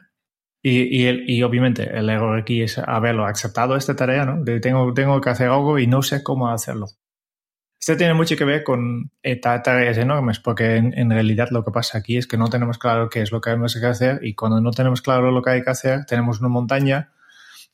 Y, 0.63 0.81
y, 0.81 1.23
y, 1.27 1.41
obviamente 1.41 1.97
el 1.97 2.07
error 2.09 2.39
aquí 2.39 2.61
es 2.61 2.77
haberlo 2.77 3.25
aceptado 3.25 3.75
esta 3.75 3.95
tarea, 3.95 4.25
¿no? 4.25 4.43
De 4.43 4.59
tengo, 4.59 4.93
tengo 4.93 5.19
que 5.19 5.31
hacer 5.31 5.49
algo 5.49 5.79
y 5.79 5.87
no 5.87 6.03
sé 6.03 6.21
cómo 6.23 6.49
hacerlo. 6.49 6.87
Esto 7.79 7.97
tiene 7.97 8.13
mucho 8.13 8.35
que 8.35 8.45
ver 8.45 8.63
con 8.63 9.11
tareas 9.41 9.97
enormes, 9.97 10.39
porque 10.39 10.75
en, 10.75 10.95
en, 10.95 11.09
realidad 11.09 11.47
lo 11.49 11.65
que 11.65 11.71
pasa 11.71 11.97
aquí 11.97 12.15
es 12.17 12.27
que 12.27 12.37
no 12.37 12.47
tenemos 12.47 12.77
claro 12.77 13.09
qué 13.09 13.23
es 13.23 13.31
lo 13.31 13.41
que 13.41 13.49
tenemos 13.49 13.75
que 13.75 13.83
hacer 13.87 14.19
y 14.21 14.35
cuando 14.35 14.61
no 14.61 14.69
tenemos 14.69 15.01
claro 15.01 15.31
lo 15.31 15.41
que 15.41 15.49
hay 15.49 15.63
que 15.63 15.71
hacer, 15.71 16.05
tenemos 16.05 16.41
una 16.41 16.49
montaña 16.49 17.11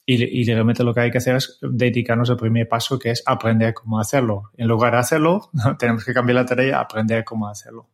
y, 0.09 0.41
y, 0.41 0.45
realmente 0.45 0.85
lo 0.85 0.93
que 0.93 1.01
hay 1.01 1.11
que 1.11 1.17
hacer 1.17 1.35
es 1.35 1.59
dedicarnos 1.61 2.29
al 2.29 2.37
primer 2.37 2.65
paso, 2.69 2.97
que 2.97 3.11
es 3.11 3.21
aprender 3.25 3.73
cómo 3.73 3.99
hacerlo. 3.99 4.51
En 4.55 4.69
lugar 4.69 4.93
de 4.93 4.99
hacerlo, 4.99 5.49
tenemos 5.79 6.05
que 6.05 6.13
cambiar 6.13 6.35
la 6.35 6.45
tarea, 6.45 6.79
aprender 6.79 7.25
cómo 7.25 7.49
hacerlo. 7.49 7.89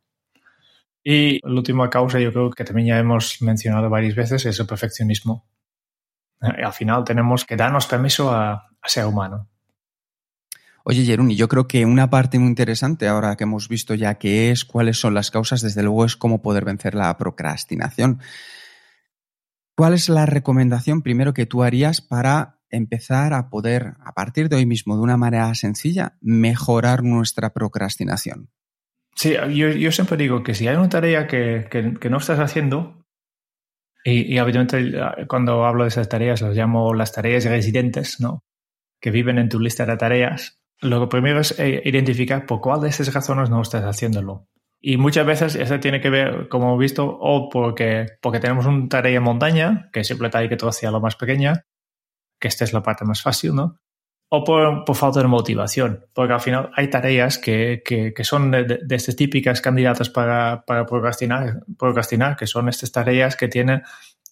Y 1.02 1.40
la 1.44 1.54
última 1.54 1.90
causa, 1.90 2.20
yo 2.20 2.32
creo 2.32 2.50
que 2.50 2.62
también 2.62 2.86
ya 2.86 2.98
hemos 2.98 3.42
mencionado 3.42 3.90
varias 3.90 4.14
veces, 4.14 4.46
es 4.46 4.60
el 4.60 4.66
perfeccionismo. 4.66 5.44
Al 6.38 6.72
final 6.72 7.02
tenemos 7.02 7.44
que 7.44 7.56
darnos 7.56 7.86
permiso 7.86 8.30
a, 8.30 8.52
a 8.52 8.88
ser 8.88 9.06
humano. 9.06 9.48
Oye, 10.84 11.04
Jeruni, 11.04 11.34
yo 11.34 11.48
creo 11.48 11.66
que 11.66 11.84
una 11.84 12.10
parte 12.10 12.38
muy 12.38 12.48
interesante 12.48 13.08
ahora 13.08 13.34
que 13.34 13.42
hemos 13.42 13.68
visto 13.68 13.94
ya 13.94 14.14
que 14.14 14.52
es 14.52 14.64
cuáles 14.64 15.00
son 15.00 15.14
las 15.14 15.32
causas, 15.32 15.62
desde 15.62 15.82
luego 15.82 16.04
es 16.04 16.16
cómo 16.16 16.42
poder 16.42 16.64
vencer 16.64 16.94
la 16.94 17.16
procrastinación. 17.18 18.20
¿Cuál 19.76 19.94
es 19.94 20.08
la 20.08 20.26
recomendación 20.26 21.02
primero 21.02 21.34
que 21.34 21.46
tú 21.46 21.62
harías 21.62 22.00
para 22.00 22.60
empezar 22.70 23.32
a 23.32 23.50
poder, 23.50 23.94
a 24.04 24.12
partir 24.12 24.48
de 24.48 24.56
hoy 24.56 24.66
mismo, 24.66 24.96
de 24.96 25.02
una 25.02 25.16
manera 25.16 25.52
sencilla, 25.54 26.16
mejorar 26.20 27.02
nuestra 27.02 27.52
procrastinación? 27.52 28.50
Sí, 29.16 29.34
yo, 29.52 29.92
siempre 29.92 30.16
digo 30.16 30.42
que 30.42 30.54
si 30.54 30.66
hay 30.66 30.76
una 30.76 30.88
tarea 30.88 31.26
que, 31.26 31.68
que, 31.70 32.10
no 32.10 32.18
estás 32.18 32.40
haciendo, 32.40 33.04
y, 34.04 34.34
y, 34.34 34.38
obviamente 34.40 34.92
cuando 35.28 35.64
hablo 35.64 35.84
de 35.84 35.88
esas 35.88 36.08
tareas 36.08 36.42
las 36.42 36.56
llamo 36.56 36.92
las 36.94 37.12
tareas 37.12 37.44
residentes, 37.44 38.20
¿no? 38.20 38.44
Que 39.00 39.10
viven 39.10 39.38
en 39.38 39.48
tu 39.48 39.60
lista 39.60 39.86
de 39.86 39.96
tareas. 39.96 40.60
Lo 40.80 41.08
primero 41.08 41.40
es 41.40 41.58
eh, 41.58 41.80
identificar 41.84 42.44
por 42.46 42.60
cuál 42.60 42.80
de 42.82 42.88
esas 42.88 43.12
razones 43.14 43.50
no 43.50 43.62
estás 43.62 43.84
haciéndolo. 43.84 44.48
Y 44.86 44.98
muchas 44.98 45.24
veces 45.24 45.54
eso 45.54 45.80
tiene 45.80 45.98
que 45.98 46.10
ver, 46.10 46.46
como 46.50 46.66
hemos 46.66 46.78
visto, 46.78 47.06
o 47.06 47.48
porque, 47.48 48.18
porque 48.20 48.38
tenemos 48.38 48.66
una 48.66 48.86
tarea 48.86 49.16
en 49.16 49.22
montaña, 49.22 49.88
que 49.94 50.04
siempre 50.04 50.28
hay 50.34 50.46
que 50.50 50.58
lo 50.58 51.00
más 51.00 51.16
pequeña, 51.16 51.64
que 52.38 52.48
esta 52.48 52.64
es 52.64 52.74
la 52.74 52.82
parte 52.82 53.06
más 53.06 53.22
fácil, 53.22 53.54
¿no? 53.54 53.80
O 54.28 54.44
por, 54.44 54.84
por 54.84 54.94
falta 54.94 55.22
de 55.22 55.26
motivación, 55.26 56.04
porque 56.12 56.34
al 56.34 56.40
final 56.42 56.70
hay 56.76 56.90
tareas 56.90 57.38
que, 57.38 57.80
que, 57.82 58.12
que 58.12 58.24
son 58.24 58.50
de, 58.50 58.64
de, 58.64 58.80
de, 58.84 58.94
estas 58.94 59.16
típicas 59.16 59.62
candidatas 59.62 60.10
para, 60.10 60.66
para 60.66 60.84
procrastinar, 60.84 61.60
procrastinar, 61.78 62.36
que 62.36 62.46
son 62.46 62.68
estas 62.68 62.92
tareas 62.92 63.36
que 63.36 63.48
tienen 63.48 63.80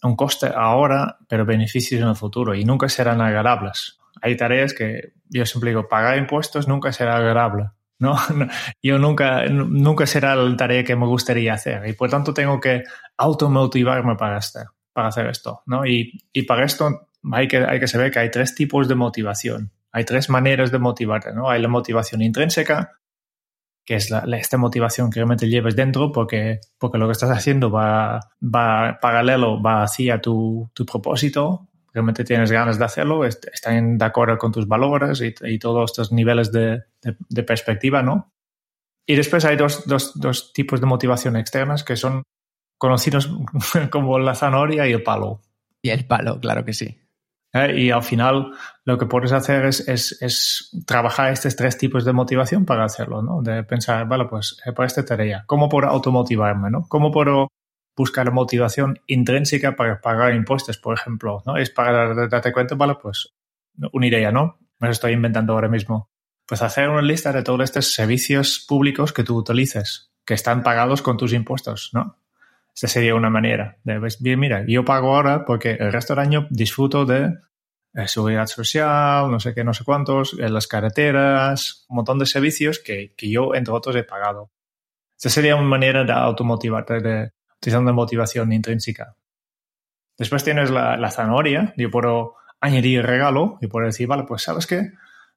un 0.03 0.17
coste 0.17 0.51
ahora, 0.55 1.17
pero 1.29 1.47
beneficios 1.47 2.03
en 2.03 2.09
el 2.09 2.17
futuro 2.17 2.55
y 2.55 2.67
nunca 2.67 2.91
serán 2.91 3.23
agradables. 3.23 3.99
Hay 4.21 4.37
tareas 4.37 4.75
que 4.75 5.15
yo 5.31 5.47
siempre 5.47 5.71
digo, 5.71 5.89
pagar 5.89 6.19
impuestos 6.19 6.69
nunca 6.69 6.93
será 6.93 7.17
agradable 7.17 7.71
¿no? 8.31 8.49
Yo 8.83 8.99
nunca, 8.99 9.47
nunca 9.47 10.07
será 10.07 10.35
la 10.35 10.57
tarea 10.57 10.83
que 10.83 10.97
me 10.97 11.07
gustaría 11.07 11.55
hacer 11.55 11.87
y 11.89 11.93
por 11.93 12.11
tanto 12.11 12.35
tengo 12.35 12.61
que 12.61 12.83
automotivarme 13.17 14.17
para, 14.17 14.39
este, 14.39 14.61
para 14.93 15.09
hacer 15.09 15.27
esto, 15.27 15.63
¿no? 15.67 15.87
Y, 15.87 16.21
y 16.33 16.43
para 16.43 16.65
esto 16.65 17.09
hay 17.31 17.47
que, 17.47 17.59
hay 17.59 17.79
que 17.79 17.87
saber 17.87 18.11
que 18.11 18.19
hay 18.19 18.31
tres 18.31 18.57
tipos 18.57 18.89
de 18.89 18.97
motivación. 18.97 19.71
Hay 19.93 20.05
tres 20.05 20.29
maneras 20.29 20.73
de 20.73 20.79
motivarte, 20.79 21.33
¿no? 21.33 21.49
Hay 21.49 21.63
la 21.63 21.69
motivación 21.69 22.23
intrínseca, 22.23 22.99
que 23.85 23.95
es 23.95 24.11
la, 24.11 24.25
esta 24.37 24.57
motivación 24.57 25.11
que 25.11 25.21
realmente 25.21 25.49
lleves 25.49 25.77
dentro 25.77 26.11
porque, 26.11 26.59
porque 26.79 26.99
lo 26.99 27.07
que 27.07 27.13
estás 27.13 27.31
haciendo 27.31 27.71
va, 27.71 28.19
va 28.43 28.99
paralelo, 29.01 29.63
va 29.63 29.85
hacia 29.85 30.21
tu, 30.21 30.71
tu 30.75 30.85
propósito, 30.85 31.69
realmente 31.93 32.25
tienes 32.25 32.51
ganas 32.51 32.79
de 32.79 32.85
hacerlo, 32.85 33.25
están 33.25 33.99
de 33.99 34.05
acuerdo 34.05 34.39
con 34.39 34.53
tus 34.53 34.67
valores 34.67 35.21
y, 35.21 35.35
y 35.43 35.59
todos 35.59 35.91
estos 35.91 36.13
niveles 36.13 36.51
de, 36.53 36.85
de, 37.01 37.43
perspectiva, 37.43 38.03
¿no? 38.03 38.33
Y 39.07 39.17
después 39.17 39.45
hay 39.45 39.57
dos, 39.57 39.87
dos, 39.87 40.13
dos, 40.15 40.53
tipos 40.53 40.81
de 40.81 40.87
motivación 40.87 41.37
externas 41.37 41.85
que 41.85 41.97
son 41.97 42.23
conocidos 42.79 43.31
como 43.91 44.19
la 44.19 44.35
zanahoria 44.35 44.87
y 44.87 44.93
el 44.93 45.03
palo. 45.03 45.41
Y 45.83 45.91
el 45.91 46.07
palo, 46.07 46.41
claro 46.41 46.65
que 46.65 46.73
sí. 46.73 46.99
¿Eh? 47.53 47.81
Y 47.81 47.91
al 47.91 48.03
final 48.03 48.53
lo 48.85 48.97
que 48.97 49.07
puedes 49.07 49.33
hacer 49.33 49.67
es, 49.67 49.87
es, 49.87 50.23
es, 50.23 50.71
trabajar 50.87 51.33
estos 51.33 51.55
tres 51.55 51.77
tipos 51.77 52.05
de 52.05 52.13
motivación 52.13 52.65
para 52.65 52.85
hacerlo, 52.85 53.21
¿no? 53.21 53.43
De 53.43 53.63
pensar, 53.65 54.09
vale, 54.09 54.25
pues 54.25 54.59
eh, 54.65 54.73
para 54.73 54.87
esta 54.87 55.05
tarea, 55.05 55.45
¿cómo 55.47 55.69
puedo 55.69 55.89
automotivarme, 55.89 56.71
¿no? 56.71 56.87
¿Cómo 56.89 57.11
puedo 57.11 57.49
buscar 57.97 58.33
motivación 58.33 59.01
intrínseca 59.07 59.77
para 59.77 60.01
pagar 60.01 60.35
impuestos, 60.35 60.79
por 60.79 60.95
ejemplo, 60.99 61.43
¿no? 61.47 61.57
Es 61.57 61.71
para 61.71 62.29
darte 62.29 62.53
cuenta, 62.53 62.75
vale, 62.75 62.97
pues 63.01 63.35
una 63.93 64.07
idea, 64.07 64.33
¿no? 64.33 64.59
Me 64.79 64.89
lo 64.89 64.93
estoy 64.93 65.13
inventando 65.13 65.53
ahora 65.53 65.69
mismo. 65.69 66.11
Pues 66.47 66.63
hacer 66.63 66.89
una 66.89 67.03
lista 67.03 67.33
de 67.33 67.43
todos 67.43 67.63
estos 67.63 67.93
servicios 67.93 68.65
públicos 68.67 69.13
que 69.13 69.25
tú 69.25 69.37
utilices, 69.37 70.13
que 70.25 70.35
están 70.35 70.63
pagados 70.63 71.03
con 71.03 71.17
tus 71.17 71.33
impuestos, 71.33 71.91
¿no? 71.93 72.17
Esta 72.75 72.89
sería 72.89 73.15
una 73.15 73.31
manera 73.31 73.77
de, 73.85 74.01
pues, 74.01 74.21
bien, 74.21 74.41
mira, 74.41 74.65
yo 74.67 74.85
pago 74.85 75.15
ahora 75.15 75.45
porque 75.45 75.73
el 75.73 75.93
resto 75.93 76.15
del 76.15 76.25
año 76.25 76.47
disfruto 76.51 77.05
de 77.05 77.35
eh, 77.95 78.09
seguridad 78.09 78.47
social, 78.47 79.31
no 79.31 79.39
sé 79.39 79.55
qué, 79.55 79.63
no 79.63 79.75
sé 79.75 79.85
cuántos, 79.85 80.39
en 80.39 80.55
las 80.55 80.67
carreteras, 80.67 81.85
un 81.91 81.97
montón 81.97 82.19
de 82.19 82.25
servicios 82.25 82.79
que, 82.79 83.15
que 83.15 83.31
yo, 83.31 83.55
entre 83.55 83.75
otros, 83.75 83.95
he 83.97 84.05
pagado. 84.05 84.51
Esta 85.17 85.29
sería 85.29 85.55
una 85.55 85.69
manera 85.69 86.03
de 86.03 86.13
automotivarte, 86.13 87.01
de, 87.01 87.31
utilizando 87.63 87.95
motivación 87.95 88.53
intrínseca. 88.53 89.15
Después 90.19 90.43
tienes 90.43 90.69
la, 90.71 91.11
zanahoria, 91.11 91.73
yo 91.77 91.91
puedo 91.91 92.35
añadir 92.61 93.07
regalo 93.07 93.59
y 93.61 93.69
puedo 93.69 93.87
decir, 93.87 94.09
vale, 94.09 94.25
pues 94.25 94.43
sabes 94.43 94.67
qué, 94.67 94.91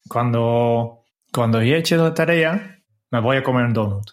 cuando, 0.10 1.04
cuando 1.32 1.62
he 1.62 1.78
hecho 1.78 1.98
la 1.98 2.16
tarea, 2.16 2.82
me 3.12 3.22
voy 3.22 3.38
a 3.38 3.44
comer 3.44 3.66
un 3.66 3.74
donut. 3.74 4.10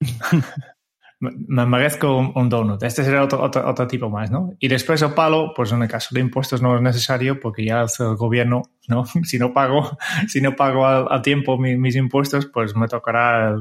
me 1.20 1.64
merezco 1.64 2.18
un, 2.34 2.48
donut. 2.50 2.82
Este 2.82 3.02
sería 3.02 3.22
otro, 3.22 3.42
otro, 3.42 3.66
otro, 3.66 3.86
tipo 3.86 4.10
más, 4.10 4.30
¿no? 4.30 4.52
Y 4.58 4.68
después 4.68 5.00
el 5.00 5.14
palo, 5.14 5.54
pues 5.56 5.72
en 5.72 5.82
el 5.82 5.88
caso 5.88 6.14
de 6.14 6.20
impuestos 6.20 6.60
no 6.60 6.76
es 6.76 6.82
necesario 6.82 7.40
porque 7.40 7.64
ya 7.64 7.80
el 7.82 8.16
gobierno, 8.16 8.62
¿no? 8.88 9.04
Si 9.24 9.38
no 9.38 9.54
pago, 9.54 9.96
si 10.28 10.42
no 10.42 10.54
pago 10.54 10.86
a, 10.86 11.22
tiempo 11.22 11.56
mis, 11.56 11.96
impuestos, 11.96 12.44
pues 12.46 12.76
me 12.76 12.88
tocará 12.88 13.58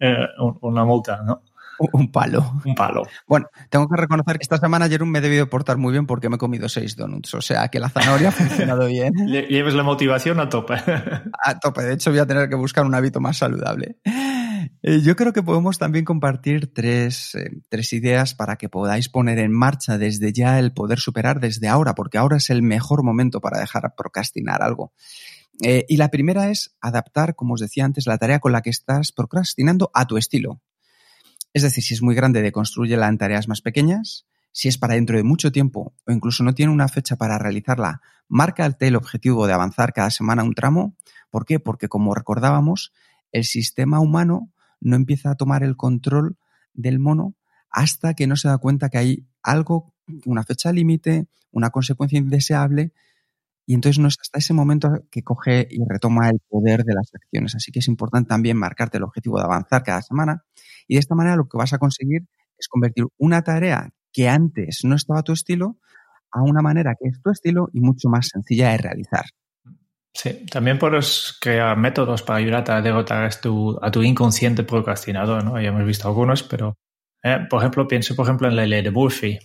eh, 0.00 0.26
una 0.60 0.84
multa, 0.84 1.22
¿no? 1.24 1.42
Un 1.92 2.10
palo. 2.10 2.60
Un 2.64 2.74
palo. 2.74 3.02
Bueno, 3.26 3.46
tengo 3.70 3.88
que 3.88 4.00
reconocer 4.00 4.38
que 4.38 4.42
esta 4.42 4.58
semana 4.58 4.88
Jerome 4.88 5.12
me 5.12 5.18
he 5.18 5.22
debido 5.22 5.48
portar 5.48 5.76
muy 5.76 5.92
bien 5.92 6.06
porque 6.06 6.28
me 6.28 6.36
he 6.36 6.38
comido 6.38 6.68
seis 6.68 6.96
donuts. 6.96 7.34
O 7.34 7.40
sea 7.40 7.68
que 7.68 7.80
la 7.80 7.88
zanahoria 7.88 8.28
ha 8.30 8.32
funcionado 8.32 8.86
bien. 8.86 9.12
Lleves 9.26 9.74
la 9.74 9.82
motivación 9.82 10.40
a 10.40 10.48
tope. 10.48 10.74
A 11.44 11.58
tope. 11.58 11.82
De 11.82 11.94
hecho, 11.94 12.10
voy 12.10 12.20
a 12.20 12.26
tener 12.26 12.48
que 12.48 12.54
buscar 12.54 12.84
un 12.84 12.94
hábito 12.94 13.20
más 13.20 13.38
saludable. 13.38 13.98
Eh, 14.82 15.00
yo 15.02 15.16
creo 15.16 15.32
que 15.32 15.42
podemos 15.42 15.78
también 15.78 16.04
compartir 16.04 16.72
tres, 16.72 17.34
eh, 17.34 17.50
tres 17.68 17.92
ideas 17.92 18.34
para 18.34 18.56
que 18.56 18.68
podáis 18.68 19.08
poner 19.08 19.38
en 19.38 19.52
marcha 19.52 19.98
desde 19.98 20.32
ya 20.32 20.58
el 20.58 20.72
poder 20.72 20.98
superar 20.98 21.40
desde 21.40 21.68
ahora, 21.68 21.94
porque 21.94 22.18
ahora 22.18 22.36
es 22.36 22.50
el 22.50 22.62
mejor 22.62 23.02
momento 23.02 23.40
para 23.40 23.58
dejar 23.58 23.94
procrastinar 23.96 24.62
algo. 24.62 24.92
Eh, 25.62 25.84
y 25.88 25.96
la 25.96 26.08
primera 26.08 26.50
es 26.50 26.76
adaptar, 26.80 27.34
como 27.34 27.54
os 27.54 27.60
decía 27.60 27.84
antes, 27.84 28.06
la 28.06 28.18
tarea 28.18 28.40
con 28.40 28.52
la 28.52 28.62
que 28.62 28.70
estás 28.70 29.12
procrastinando 29.12 29.90
a 29.94 30.06
tu 30.06 30.16
estilo. 30.16 30.60
Es 31.54 31.62
decir, 31.62 31.84
si 31.84 31.94
es 31.94 32.02
muy 32.02 32.16
grande, 32.16 32.42
deconstrúyela 32.42 33.08
en 33.08 33.16
tareas 33.16 33.46
más 33.46 33.62
pequeñas. 33.62 34.26
Si 34.50 34.68
es 34.68 34.76
para 34.76 34.94
dentro 34.94 35.16
de 35.16 35.22
mucho 35.22 35.52
tiempo 35.52 35.94
o 36.04 36.12
incluso 36.12 36.42
no 36.42 36.52
tiene 36.52 36.72
una 36.72 36.88
fecha 36.88 37.16
para 37.16 37.38
realizarla, 37.38 38.02
marca 38.28 38.76
el 38.78 38.96
objetivo 38.96 39.46
de 39.46 39.52
avanzar 39.52 39.92
cada 39.92 40.10
semana 40.10 40.42
un 40.42 40.54
tramo. 40.54 40.96
¿Por 41.30 41.46
qué? 41.46 41.60
Porque 41.60 41.88
como 41.88 42.14
recordábamos, 42.14 42.92
el 43.30 43.44
sistema 43.44 44.00
humano 44.00 44.50
no 44.80 44.96
empieza 44.96 45.30
a 45.30 45.36
tomar 45.36 45.62
el 45.62 45.76
control 45.76 46.36
del 46.72 46.98
mono 46.98 47.36
hasta 47.70 48.14
que 48.14 48.26
no 48.26 48.36
se 48.36 48.48
da 48.48 48.58
cuenta 48.58 48.88
que 48.88 48.98
hay 48.98 49.26
algo, 49.42 49.94
una 50.26 50.42
fecha 50.42 50.72
límite, 50.72 51.28
una 51.52 51.70
consecuencia 51.70 52.18
indeseable 52.18 52.92
y 53.66 53.74
entonces 53.74 53.98
no 53.98 54.08
es 54.08 54.16
hasta 54.20 54.38
ese 54.38 54.52
momento 54.52 54.90
que 55.10 55.22
coge 55.22 55.66
y 55.70 55.78
retoma 55.88 56.28
el 56.28 56.40
poder 56.48 56.84
de 56.84 56.94
las 56.94 57.10
acciones. 57.14 57.54
Así 57.54 57.72
que 57.72 57.78
es 57.78 57.88
importante 57.88 58.28
también 58.28 58.58
marcarte 58.58 58.98
el 58.98 59.04
objetivo 59.04 59.38
de 59.38 59.44
avanzar 59.44 59.82
cada 59.82 60.02
semana. 60.02 60.44
Y 60.86 60.94
de 60.94 61.00
esta 61.00 61.14
manera 61.14 61.36
lo 61.36 61.48
que 61.48 61.56
vas 61.56 61.72
a 61.72 61.78
conseguir 61.78 62.22
es 62.58 62.68
convertir 62.68 63.06
una 63.16 63.42
tarea 63.42 63.90
que 64.12 64.28
antes 64.28 64.80
no 64.84 64.94
estaba 64.94 65.20
a 65.20 65.22
tu 65.22 65.32
estilo 65.32 65.78
a 66.30 66.42
una 66.42 66.62
manera 66.62 66.94
que 66.98 67.08
es 67.08 67.22
tu 67.22 67.30
estilo 67.30 67.68
y 67.72 67.80
mucho 67.80 68.08
más 68.08 68.28
sencilla 68.28 68.70
de 68.70 68.78
realizar. 68.78 69.24
Sí, 70.12 70.46
también 70.46 70.78
puedes 70.78 71.36
crear 71.40 71.76
métodos 71.76 72.22
para 72.22 72.38
ayudarte 72.38 72.72
a 72.72 72.80
derrotar 72.80 73.24
a 73.24 73.30
tu, 73.30 73.76
a 73.82 73.90
tu 73.90 74.02
inconsciente 74.02 74.62
procrastinador, 74.62 75.44
¿no? 75.44 75.60
Ya 75.60 75.68
hemos 75.68 75.84
visto 75.84 76.06
algunos, 76.06 76.44
pero, 76.44 76.76
eh, 77.22 77.38
por 77.50 77.60
ejemplo, 77.60 77.88
pienso, 77.88 78.14
por 78.14 78.26
ejemplo, 78.26 78.48
en 78.48 78.54
la 78.54 78.64
ley 78.64 78.82
de 78.82 78.92
Murphy. 78.92 79.38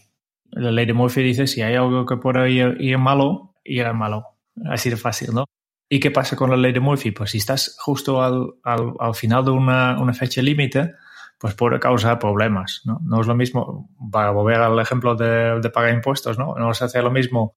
La 0.52 0.72
ley 0.72 0.86
de 0.86 0.94
Murphy 0.94 1.24
dice 1.24 1.48
si 1.48 1.62
hay 1.62 1.76
algo 1.76 2.06
que 2.06 2.18
puede 2.18 2.52
ir, 2.52 2.78
ir 2.80 2.98
malo, 3.00 3.56
y 3.70 3.80
era 3.80 3.94
malo. 3.94 4.26
Así 4.66 4.90
de 4.90 4.98
fácil, 4.98 5.34
¿no? 5.34 5.46
¿Y 5.90 6.00
qué 6.00 6.12
pasa 6.12 6.36
con 6.36 6.50
la 6.50 6.58
ley 6.58 6.72
de 6.72 6.80
Murphy? 6.80 7.12
Pues 7.12 7.32
si 7.32 7.38
estás 7.38 7.76
justo 7.80 8.22
al, 8.22 8.54
al, 8.64 8.94
al 9.00 9.16
final 9.16 9.46
de 9.46 9.52
una, 9.52 10.00
una 10.00 10.14
fecha 10.14 10.42
límite, 10.42 10.94
pues 11.40 11.56
puede 11.56 11.80
causar 11.80 12.20
problemas, 12.20 12.82
¿no? 12.86 13.00
No 13.04 13.22
es 13.22 13.28
lo 13.28 13.36
mismo, 13.36 13.90
para 14.12 14.32
volver 14.32 14.58
al 14.58 14.80
ejemplo 14.80 15.16
de, 15.16 15.60
de 15.60 15.70
pagar 15.70 15.94
impuestos, 15.94 16.38
¿no? 16.38 16.56
No 16.56 16.72
es 16.72 16.82
hacer 16.82 17.04
lo 17.04 17.12
mismo 17.12 17.56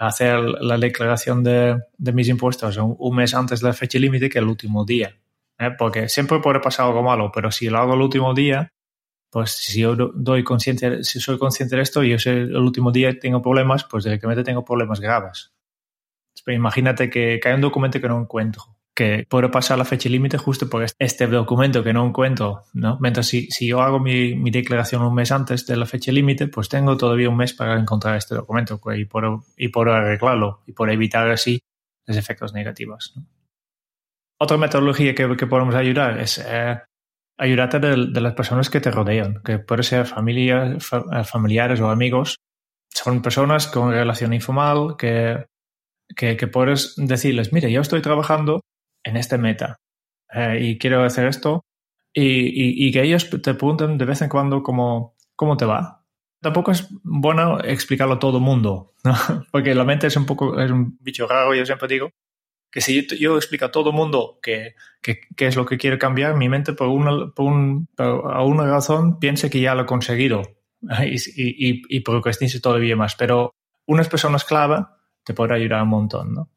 hacer 0.00 0.40
la 0.40 0.78
declaración 0.78 1.44
de, 1.44 1.78
de 1.98 2.12
mis 2.12 2.28
impuestos 2.28 2.78
un, 2.78 2.96
un, 2.98 3.16
mes 3.16 3.34
antes 3.34 3.60
de 3.60 3.68
la 3.68 3.74
fecha 3.74 3.98
límite 3.98 4.30
que 4.30 4.38
el 4.38 4.46
último 4.46 4.84
día. 4.84 5.14
¿eh? 5.58 5.70
Porque 5.78 6.08
siempre 6.08 6.40
puede 6.40 6.58
pasar 6.60 6.86
algo 6.86 7.02
malo, 7.02 7.30
pero 7.32 7.52
si 7.52 7.68
lo 7.68 7.78
hago 7.78 7.94
el 7.94 8.00
último 8.00 8.32
día, 8.32 8.72
pues 9.30 9.52
si 9.52 9.80
yo 9.80 9.94
doy 9.96 10.42
consciente, 10.42 11.04
si 11.04 11.20
soy 11.20 11.38
consciente 11.38 11.76
de 11.76 11.82
esto 11.82 12.02
y 12.02 12.18
sé 12.18 12.32
el 12.32 12.56
último 12.56 12.90
día 12.90 13.18
tengo 13.18 13.40
problemas, 13.40 13.84
pues 13.84 14.04
directamente 14.04 14.42
tengo 14.42 14.64
problemas 14.64 15.00
graves. 15.00 15.52
Pero 16.44 16.56
imagínate 16.56 17.08
que, 17.10 17.38
que 17.40 17.48
hay 17.48 17.54
un 17.54 17.60
documento 17.60 18.00
que 18.00 18.08
no 18.08 18.20
encuentro, 18.20 18.76
que 18.94 19.26
puedo 19.28 19.50
pasar 19.50 19.78
la 19.78 19.84
fecha 19.84 20.08
límite 20.08 20.36
justo 20.36 20.68
por 20.68 20.84
este 20.98 21.26
documento 21.26 21.84
que 21.84 21.92
no 21.92 22.06
encuentro, 22.06 22.64
¿no? 22.72 22.98
Mientras 23.00 23.26
si, 23.26 23.46
si 23.50 23.68
yo 23.68 23.82
hago 23.82 24.00
mi, 24.00 24.34
mi, 24.34 24.50
declaración 24.50 25.02
un 25.02 25.14
mes 25.14 25.30
antes 25.30 25.66
de 25.66 25.76
la 25.76 25.86
fecha 25.86 26.10
límite, 26.10 26.48
pues 26.48 26.68
tengo 26.68 26.96
todavía 26.96 27.28
un 27.28 27.36
mes 27.36 27.52
para 27.52 27.78
encontrar 27.78 28.16
este 28.16 28.34
documento 28.34 28.78
pues, 28.78 28.98
y 28.98 29.04
por, 29.04 29.42
y 29.56 29.68
por 29.68 29.88
arreglarlo 29.88 30.62
y 30.66 30.72
por 30.72 30.90
evitar 30.90 31.30
así 31.30 31.62
los 32.06 32.16
efectos 32.16 32.52
negativos. 32.52 33.12
¿no? 33.16 33.26
Otra 34.38 34.56
metodología 34.56 35.14
que, 35.14 35.36
que 35.36 35.46
podemos 35.46 35.74
ayudar 35.74 36.18
es 36.18 36.42
eh, 36.44 36.80
ayudarte 37.40 37.78
de, 37.80 37.96
las 38.20 38.34
personas 38.34 38.68
que 38.68 38.80
te 38.80 38.90
rodean, 38.90 39.40
que 39.42 39.58
puede 39.58 39.82
ser 39.82 40.06
familia, 40.06 40.76
fa, 40.78 41.24
familiares 41.24 41.80
o 41.80 41.88
amigos. 41.88 42.36
Son 42.90 43.22
personas 43.22 43.66
con 43.66 43.92
relación 43.92 44.34
informal 44.34 44.96
que, 44.98 45.46
que, 46.14 46.46
puedes 46.48 46.94
decirles, 46.96 47.52
mire, 47.52 47.72
yo 47.72 47.80
estoy 47.80 48.02
trabajando 48.02 48.60
en 49.02 49.16
este 49.16 49.38
meta 49.38 49.76
eh, 50.34 50.58
y 50.60 50.78
quiero 50.78 51.02
hacer 51.02 51.26
esto 51.28 51.64
y, 52.12 52.92
que 52.92 53.02
ellos 53.02 53.30
te 53.30 53.54
pregunten 53.54 53.96
de 53.96 54.04
vez 54.04 54.20
en 54.20 54.28
cuando 54.28 54.62
cómo, 54.62 55.16
cómo 55.34 55.56
te 55.56 55.64
va. 55.64 56.04
Tampoco 56.42 56.72
es 56.72 56.88
bueno 57.02 57.60
explicarlo 57.60 58.14
a 58.14 58.18
todo 58.18 58.38
el 58.38 58.44
mundo, 58.44 58.92
porque 59.52 59.74
la 59.74 59.84
mente 59.84 60.08
es 60.08 60.16
un 60.16 60.26
poco, 60.26 60.60
es 60.60 60.70
un 60.70 60.98
bicho 61.00 61.26
raro, 61.26 61.54
yo 61.54 61.64
siempre 61.64 61.88
digo, 61.88 62.10
que 62.70 62.80
si 62.80 63.02
yo, 63.02 63.16
yo, 63.16 63.36
explico 63.36 63.64
a 63.64 63.70
todo 63.70 63.92
mundo 63.92 64.38
qué 64.42 64.74
que, 65.02 65.20
que, 65.36 65.46
es 65.46 65.56
lo 65.56 65.66
que 65.66 65.78
quiere 65.78 65.98
cambiar, 65.98 66.36
mi 66.36 66.48
mente 66.48 66.72
por 66.72 66.88
una, 66.88 67.30
por 67.34 67.46
un, 67.46 67.86
por 67.96 68.24
una 68.44 68.66
razón 68.66 69.18
piensa 69.18 69.48
que 69.48 69.60
ya 69.60 69.74
lo 69.74 69.82
he 69.82 69.86
conseguido 69.86 70.42
y, 71.04 71.16
y, 71.36 71.82
y 71.88 72.00
procrastine 72.00 72.60
todavía 72.60 72.96
más. 72.96 73.14
Pero 73.16 73.54
unas 73.86 74.08
personas 74.08 74.44
clave 74.44 74.84
te 75.24 75.34
pueden 75.34 75.54
ayudar 75.54 75.82
un 75.82 75.88
montón, 75.88 76.34
¿no? 76.34 76.48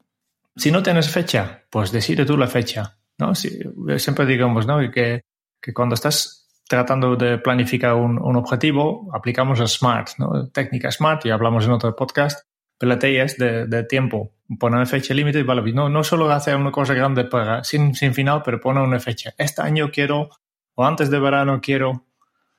Si 0.56 0.70
no 0.70 0.82
tienes 0.82 1.10
fecha, 1.10 1.64
pues 1.68 1.90
decide 1.90 2.24
tú 2.24 2.36
la 2.36 2.46
fecha, 2.46 2.96
¿no? 3.18 3.34
Si, 3.34 3.58
siempre 3.96 4.24
digamos, 4.24 4.66
¿no? 4.66 4.78
Que, 4.90 5.22
que 5.60 5.74
cuando 5.74 5.94
estás 5.94 6.48
tratando 6.68 7.16
de 7.16 7.38
planificar 7.38 7.94
un, 7.94 8.18
un 8.22 8.36
objetivo, 8.36 9.10
aplicamos 9.12 9.58
el 9.60 9.68
SMART, 9.68 10.10
¿no? 10.18 10.48
Técnica 10.50 10.90
SMART, 10.90 11.26
y 11.26 11.30
hablamos 11.30 11.64
en 11.64 11.72
otro 11.72 11.94
podcast, 11.96 12.46
peletillas 12.78 13.36
de, 13.36 13.66
de 13.66 13.84
tiempo. 13.84 14.32
Poner 14.58 14.86
fecha 14.86 15.14
límite 15.14 15.40
y 15.40 15.42
vale, 15.42 15.72
no, 15.72 15.88
no 15.88 16.04
solo 16.04 16.30
hacer 16.30 16.56
una 16.56 16.70
cosa 16.70 16.94
grande 16.94 17.24
para, 17.24 17.64
sin, 17.64 17.94
sin 17.94 18.14
final, 18.14 18.42
pero 18.44 18.60
poner 18.60 18.82
una 18.82 19.00
fecha. 19.00 19.32
Este 19.38 19.62
año 19.62 19.90
quiero, 19.90 20.28
o 20.74 20.84
antes 20.84 21.10
de 21.10 21.18
verano 21.18 21.60
quiero 21.62 22.06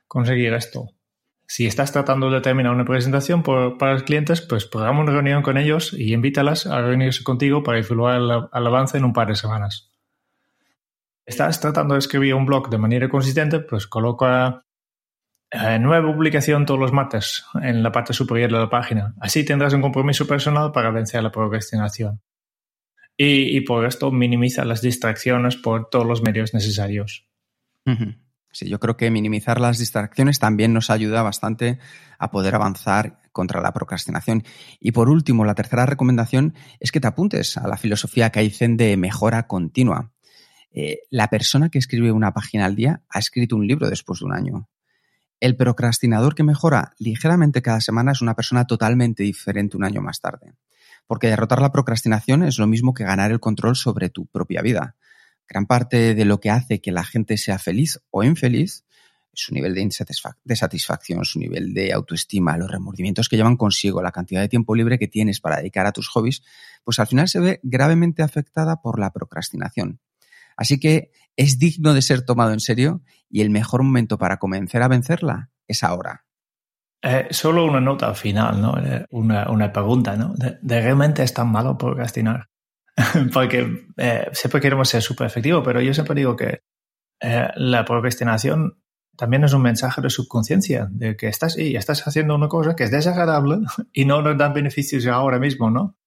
conseguir 0.08 0.54
esto. 0.54 0.90
Si 1.48 1.68
estás 1.68 1.92
tratando 1.92 2.32
de 2.32 2.42
terminar 2.42 2.74
una 2.74 2.86
presentación 2.86 3.44
por, 3.44 3.78
para 3.78 3.94
los 3.94 4.04
clientes, 4.04 4.42
pues 4.42 4.66
programa 4.66 5.02
una 5.02 5.12
reunión 5.12 5.44
con 5.44 5.58
ellos 5.58 5.94
y 5.94 6.12
invítalas 6.12 6.66
a 6.66 6.82
reunirse 6.82 7.24
contigo 7.24 7.62
para 7.62 7.78
evaluar 7.78 8.16
el, 8.16 8.32
el 8.52 8.68
avance 8.68 8.98
en 8.98 9.06
un 9.06 9.14
par 9.14 9.28
de 9.28 9.36
semanas. 9.36 9.92
Estás 11.28 11.62
tratando 11.62 11.94
de 11.94 12.00
escribir 12.00 12.34
un 12.34 12.48
blog 12.48 12.70
de 12.70 12.80
manera 12.80 13.10
consistente, 13.10 13.60
pues 13.60 13.86
coloca 13.86 14.65
eh, 15.52 15.80
nueva 15.80 16.12
publicación 16.12 16.66
todos 16.66 16.80
los 16.80 16.92
martes 16.92 17.46
en 17.62 17.84
la 17.84 17.92
parte 17.92 18.14
superior 18.14 18.52
de 18.52 18.60
la 18.60 18.70
página. 18.70 19.14
Así 19.20 19.46
tendrás 19.46 19.74
un 19.74 19.82
compromiso 19.82 20.28
personal 20.28 20.72
para 20.72 20.92
vencer 20.92 21.24
la 21.24 21.32
procrastinación. 21.32 22.22
Y, 23.18 23.62
por 23.62 23.86
esto 23.86 24.12
minimiza 24.12 24.66
las 24.66 24.82
distracciones 24.82 25.56
por 25.56 25.90
todos 25.90 26.06
los 26.06 26.22
medios 26.22 26.54
necesarios. 26.54 27.26
Sí, 28.52 28.68
yo 28.68 28.80
creo 28.82 28.98
que 28.98 29.10
minimizar 29.10 29.62
las 29.62 29.78
distracciones 29.78 30.40
también 30.40 30.74
nos 30.74 30.90
ayuda 30.90 31.22
bastante 31.22 31.80
a 32.20 32.30
poder 32.30 32.56
avanzar 32.56 33.22
contra 33.32 33.62
la 33.62 33.72
procrastinación. 33.72 34.44
Y 34.82 34.92
por 34.92 35.10
último, 35.10 35.46
la 35.46 35.56
tercera 35.56 35.86
recomendación 35.86 36.56
es 36.82 36.92
que 36.92 37.00
te 37.00 37.08
apuntes 37.08 37.56
a 37.56 37.68
la 37.68 37.78
filosofía 37.78 38.32
Kaizen 38.32 38.76
de 38.76 38.98
mejora 38.98 39.48
continua. 39.48 40.12
Eh, 40.72 41.00
la 41.10 41.30
persona 41.30 41.70
que 41.70 41.80
escribe 41.80 42.12
una 42.12 42.34
página 42.34 42.66
al 42.66 42.76
día 42.76 43.02
ha 43.10 43.20
escrito 43.20 43.56
un 43.56 43.66
libro 43.66 43.90
después 43.90 44.20
de 44.20 44.26
un 44.26 44.34
año. 44.34 44.70
El 45.40 45.56
procrastinador 45.56 46.36
que 46.36 46.44
mejora 46.44 46.94
ligeramente 46.98 47.62
cada 47.62 47.82
semana 47.82 48.14
es 48.14 48.22
una 48.22 48.36
persona 48.36 48.66
totalmente 48.66 49.24
diferente 49.24 49.78
un 49.78 49.84
año 49.84 50.02
más 50.02 50.22
tarde. 50.22 50.54
Porque 51.08 51.28
derrotar 51.28 51.62
la 51.62 51.72
procrastinación 51.72 52.44
es 52.44 52.58
lo 52.58 52.68
mismo 52.68 52.94
que 52.94 53.04
ganar 53.04 53.32
el 53.32 53.40
control 53.40 53.76
sobre 53.76 54.10
tu 54.10 54.26
propia 54.28 54.62
vida. 54.62 54.96
Gran 55.48 55.68
parte 55.68 56.16
de 56.16 56.26
lo 56.26 56.40
que 56.40 56.50
hace 56.50 56.82
que 56.82 56.92
la 56.92 57.04
gente 57.04 57.38
sea 57.38 57.60
feliz 57.60 58.00
o 58.10 58.24
infeliz 58.24 58.86
su 59.36 59.54
nivel 59.54 59.76
de, 59.76 59.88
de 60.44 60.56
satisfacción, 60.56 61.26
su 61.26 61.40
nivel 61.40 61.74
de 61.74 61.94
autoestima, 61.94 62.58
los 62.58 62.72
remordimientos 62.72 63.30
que 63.30 63.36
llevan 63.36 63.58
consigo, 63.58 64.02
la 64.02 64.12
cantidad 64.12 64.42
de 64.42 64.50
tiempo 64.50 64.76
libre 64.76 64.98
que 64.98 65.08
tienes 65.08 65.42
para 65.42 65.58
dedicar 65.58 65.86
a 65.86 65.92
tus 65.92 66.08
hobbies, 66.08 66.42
pues 66.84 67.00
al 67.00 67.08
final 67.08 67.28
se 67.28 67.40
ve 67.40 67.60
gravemente 67.62 68.24
afectada 68.24 68.82
por 68.82 69.00
la 69.00 69.12
procrastinación. 69.12 70.00
Así 70.58 70.80
que 70.80 71.12
es 71.36 71.60
digno 71.60 71.94
de 71.94 72.02
ser 72.02 72.24
tomado 72.24 72.54
en 72.54 72.60
serio 72.60 73.02
y 73.30 73.42
el 73.42 73.50
mejor 73.50 73.84
momento 73.84 74.18
para 74.18 74.38
comenzar 74.38 74.82
a 74.82 74.88
vencerla 74.88 75.52
es 75.68 75.84
ahora. 75.84 76.26
Eh, 77.02 77.28
solo 77.30 77.66
una 77.66 77.82
nota 77.82 78.14
final, 78.14 78.62
¿no? 78.62 78.78
Eh, 78.80 79.06
una, 79.12 79.50
una 79.52 79.72
pregunta, 79.72 80.16
¿no? 80.16 80.34
¿De, 80.36 80.58
¿De, 80.62 80.82
realmente 80.82 81.24
es 81.24 81.34
tan 81.34 81.52
malo 81.52 81.78
procrastinar? 81.78 82.50
Porque 83.34 83.90
eh, 83.98 84.30
siempre 84.32 84.62
queremos 84.62 84.90
ser 84.90 85.02
súper 85.02 85.28
efectivos, 85.28 85.64
pero 85.64 85.82
yo 85.82 85.94
siempre 85.94 86.16
digo 86.16 86.36
que 86.36 86.62
la 87.56 87.86
procrastinación 87.86 88.78
también 89.18 89.44
es 89.44 89.54
un 89.54 89.62
mensaje 89.62 90.02
de 90.02 90.10
subconsciencia, 90.10 90.88
de 90.92 91.16
que 91.16 91.28
estás 91.28 91.58
y 91.58 91.76
estás 91.76 92.06
haciendo 92.08 92.36
una 92.36 92.50
cosa 92.50 92.76
que 92.76 92.84
es 92.84 92.92
desagradable 92.92 93.60
y 93.94 94.06
no 94.06 94.22
nos 94.22 94.38
dan 94.38 94.54
beneficios 94.54 95.08
ahora 95.08 95.40
mismo, 95.40 95.70
¿no? 95.70 95.98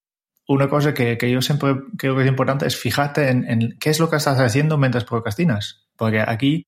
Una 0.48 0.68
cosa 0.68 0.94
que, 0.94 1.18
que, 1.18 1.30
yo 1.30 1.42
siempre 1.42 1.76
creo 1.98 2.16
que 2.16 2.22
es 2.22 2.28
importante 2.28 2.66
es 2.66 2.76
fijarte 2.76 3.28
en, 3.28 3.48
en, 3.48 3.76
qué 3.78 3.90
es 3.90 4.00
lo 4.00 4.08
que 4.08 4.16
estás 4.16 4.40
haciendo 4.40 4.78
mientras 4.78 5.04
procrastinas. 5.04 5.87
Porque 5.96 6.20
aquí 6.20 6.64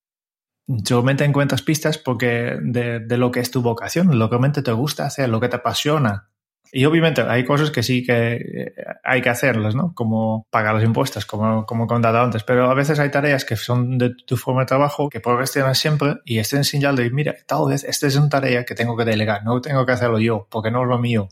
solamente 0.85 1.25
encuentras 1.25 1.63
pistas 1.63 1.97
porque 1.97 2.57
de, 2.61 2.99
de, 2.99 3.17
lo 3.17 3.31
que 3.31 3.39
es 3.39 3.49
tu 3.49 3.61
vocación, 3.61 4.17
lo 4.17 4.29
que 4.29 4.35
realmente 4.35 4.61
te 4.61 4.71
gusta 4.71 5.05
hacer, 5.05 5.29
lo 5.29 5.39
que 5.39 5.49
te 5.49 5.55
apasiona. 5.57 6.29
Y 6.71 6.85
obviamente 6.85 7.21
hay 7.21 7.43
cosas 7.43 7.71
que 7.71 7.81
sí 7.81 8.03
que 8.03 8.33
eh, 8.35 8.73
hay 9.03 9.21
que 9.21 9.29
hacerlas, 9.29 9.75
¿no? 9.75 9.93
Como 9.95 10.45
pagar 10.51 10.75
los 10.75 10.83
impuestos, 10.83 11.25
como, 11.25 11.65
como 11.65 11.85
he 11.85 11.87
contado 11.87 12.21
antes. 12.21 12.43
Pero 12.43 12.69
a 12.69 12.75
veces 12.75 12.99
hay 12.99 13.09
tareas 13.09 13.45
que 13.45 13.55
son 13.55 13.97
de 13.97 14.11
tu 14.27 14.37
forma 14.37 14.61
de 14.61 14.67
trabajo 14.67 15.09
que 15.09 15.19
procrastinas 15.19 15.79
siempre 15.79 16.17
y 16.23 16.37
estén 16.37 16.63
señal 16.63 16.95
de, 16.95 17.09
mira, 17.09 17.35
tal 17.47 17.67
vez 17.67 17.83
esta 17.83 18.05
es 18.05 18.15
una 18.15 18.29
tarea 18.29 18.63
que 18.63 18.75
tengo 18.75 18.95
que 18.95 19.05
delegar, 19.05 19.43
no 19.43 19.59
tengo 19.59 19.85
que 19.87 19.91
hacerlo 19.91 20.19
yo, 20.19 20.47
porque 20.51 20.69
no 20.69 20.83
es 20.83 20.87
lo 20.87 20.99
mío. 20.99 21.29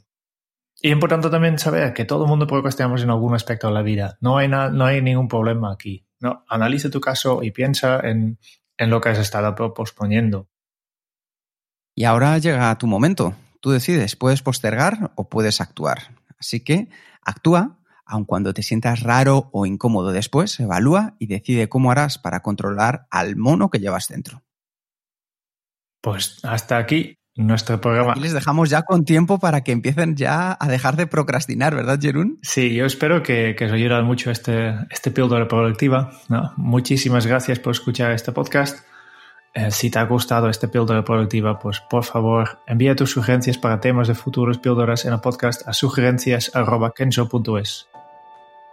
Y 0.81 0.87
es 0.87 0.93
importante 0.93 1.29
también 1.29 1.59
saber 1.59 1.93
que 1.93 2.05
todo 2.05 2.23
el 2.23 2.29
mundo 2.29 2.47
procrastinamos 2.47 3.03
en 3.03 3.09
algún 3.09 3.35
aspecto 3.35 3.67
de 3.67 3.73
la 3.73 3.81
vida. 3.81 4.17
No 4.21 4.37
hay, 4.37 4.47
no 4.47 4.85
hay 4.85 5.01
ningún 5.01 5.27
problema 5.27 5.73
aquí. 5.73 6.05
No, 6.21 6.45
analiza 6.47 6.89
tu 6.89 7.01
caso 7.01 7.43
y 7.43 7.51
piensa 7.51 7.99
en, 7.99 8.39
en 8.77 8.89
lo 8.89 9.01
que 9.01 9.09
has 9.09 9.19
estado 9.19 9.73
posponiendo. 9.73 10.47
Y 11.95 12.05
ahora 12.05 12.37
llega 12.37 12.77
tu 12.77 12.87
momento. 12.87 13.33
Tú 13.59 13.71
decides, 13.71 14.15
puedes 14.15 14.41
postergar 14.41 15.11
o 15.15 15.27
puedes 15.27 15.59
actuar. 15.59 16.15
Así 16.39 16.61
que 16.61 16.89
actúa, 17.21 17.77
aun 18.05 18.23
cuando 18.23 18.53
te 18.53 18.63
sientas 18.63 19.03
raro 19.03 19.49
o 19.51 19.65
incómodo 19.65 20.13
después, 20.13 20.57
evalúa 20.61 21.15
y 21.19 21.27
decide 21.27 21.67
cómo 21.67 21.91
harás 21.91 22.17
para 22.17 22.41
controlar 22.41 23.05
al 23.11 23.35
mono 23.35 23.69
que 23.69 23.79
llevas 23.79 24.07
dentro. 24.07 24.43
Pues 26.01 26.39
hasta 26.43 26.77
aquí 26.77 27.18
nuestro 27.35 27.79
programa. 27.79 28.13
Y 28.15 28.19
les 28.19 28.33
dejamos 28.33 28.69
ya 28.69 28.83
con 28.83 29.05
tiempo 29.05 29.39
para 29.39 29.61
que 29.61 29.71
empiecen 29.71 30.15
ya 30.15 30.57
a 30.59 30.67
dejar 30.67 30.97
de 30.97 31.07
procrastinar, 31.07 31.75
¿verdad, 31.75 31.99
Jerún? 32.01 32.39
Sí, 32.41 32.73
yo 32.73 32.85
espero 32.85 33.23
que, 33.23 33.55
que 33.57 33.65
os 33.65 33.71
ayude 33.71 34.01
mucho 34.03 34.31
este, 34.31 34.75
este 34.89 35.11
píldora 35.11 35.47
productiva. 35.47 36.11
¿no? 36.27 36.53
Muchísimas 36.57 37.25
gracias 37.25 37.59
por 37.59 37.71
escuchar 37.71 38.11
este 38.11 38.31
podcast. 38.31 38.85
Eh, 39.53 39.71
si 39.71 39.89
te 39.89 39.99
ha 39.99 40.03
gustado 40.03 40.49
este 40.49 40.67
píldora 40.67 41.03
productiva, 41.03 41.57
pues 41.57 41.79
por 41.79 42.03
favor 42.03 42.59
envía 42.67 42.95
tus 42.95 43.11
sugerencias 43.11 43.57
para 43.57 43.79
temas 43.79 44.07
de 44.07 44.15
futuros 44.15 44.59
píldoras 44.59 45.05
en 45.05 45.13
el 45.13 45.21
podcast 45.21 45.67
a 45.67 45.73
sugerencias.kenso.es. 45.73 47.87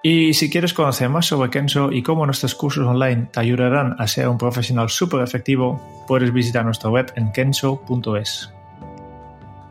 Y 0.09 0.35
si 0.35 0.49
quieres 0.49 0.73
conocer 0.73 1.09
más 1.09 1.27
sobre 1.27 1.51
Kenso 1.51 1.91
y 1.91 2.01
cómo 2.01 2.25
nuestros 2.27 2.55
cursos 2.55 2.87
online 2.87 3.27
te 3.33 3.41
ayudarán 3.41 3.97
a 3.99 4.07
ser 4.07 4.29
un 4.29 4.39
profesional 4.39 4.89
súper 4.89 5.21
efectivo, 5.21 5.83
puedes 6.07 6.33
visitar 6.33 6.65
nuestra 6.65 6.91
web 6.91 7.13
en 7.17 7.33
kenso.es. 7.33 8.53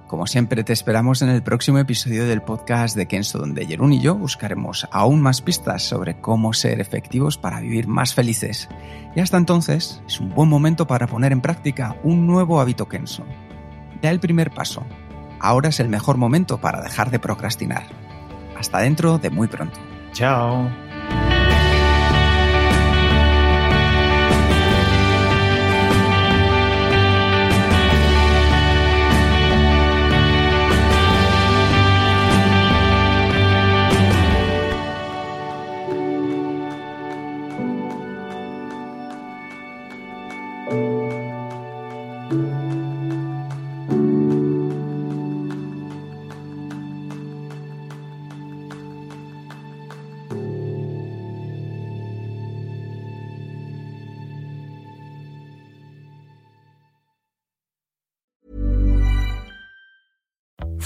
Como 0.07 0.27
siempre, 0.27 0.65
te 0.65 0.73
esperamos 0.73 1.21
en 1.21 1.29
el 1.29 1.41
próximo 1.41 1.79
episodio 1.79 2.25
del 2.27 2.41
podcast 2.41 2.97
de 2.97 3.05
Kenso, 3.05 3.37
donde 3.37 3.65
Jerún 3.65 3.93
y 3.93 4.01
yo 4.01 4.15
buscaremos 4.15 4.85
aún 4.91 5.21
más 5.21 5.41
pistas 5.41 5.83
sobre 5.83 6.19
cómo 6.19 6.51
ser 6.51 6.81
efectivos 6.81 7.37
para 7.37 7.61
vivir 7.61 7.87
más 7.87 8.13
felices. 8.13 8.67
Y 9.15 9.21
hasta 9.21 9.37
entonces, 9.37 10.01
es 10.05 10.19
un 10.19 10.35
buen 10.35 10.49
momento 10.49 10.85
para 10.85 11.07
poner 11.07 11.31
en 11.31 11.39
práctica 11.39 11.95
un 12.03 12.27
nuevo 12.27 12.59
hábito 12.59 12.89
Kenso. 12.89 13.23
Da 14.01 14.11
el 14.11 14.19
primer 14.19 14.51
paso. 14.51 14.85
Ahora 15.39 15.69
es 15.69 15.79
el 15.79 15.87
mejor 15.87 16.17
momento 16.17 16.59
para 16.59 16.81
dejar 16.81 17.09
de 17.09 17.19
procrastinar. 17.19 17.83
Hasta 18.59 18.79
dentro 18.79 19.17
de 19.17 19.29
muy 19.29 19.47
pronto. 19.47 19.79
ciao 20.15 20.71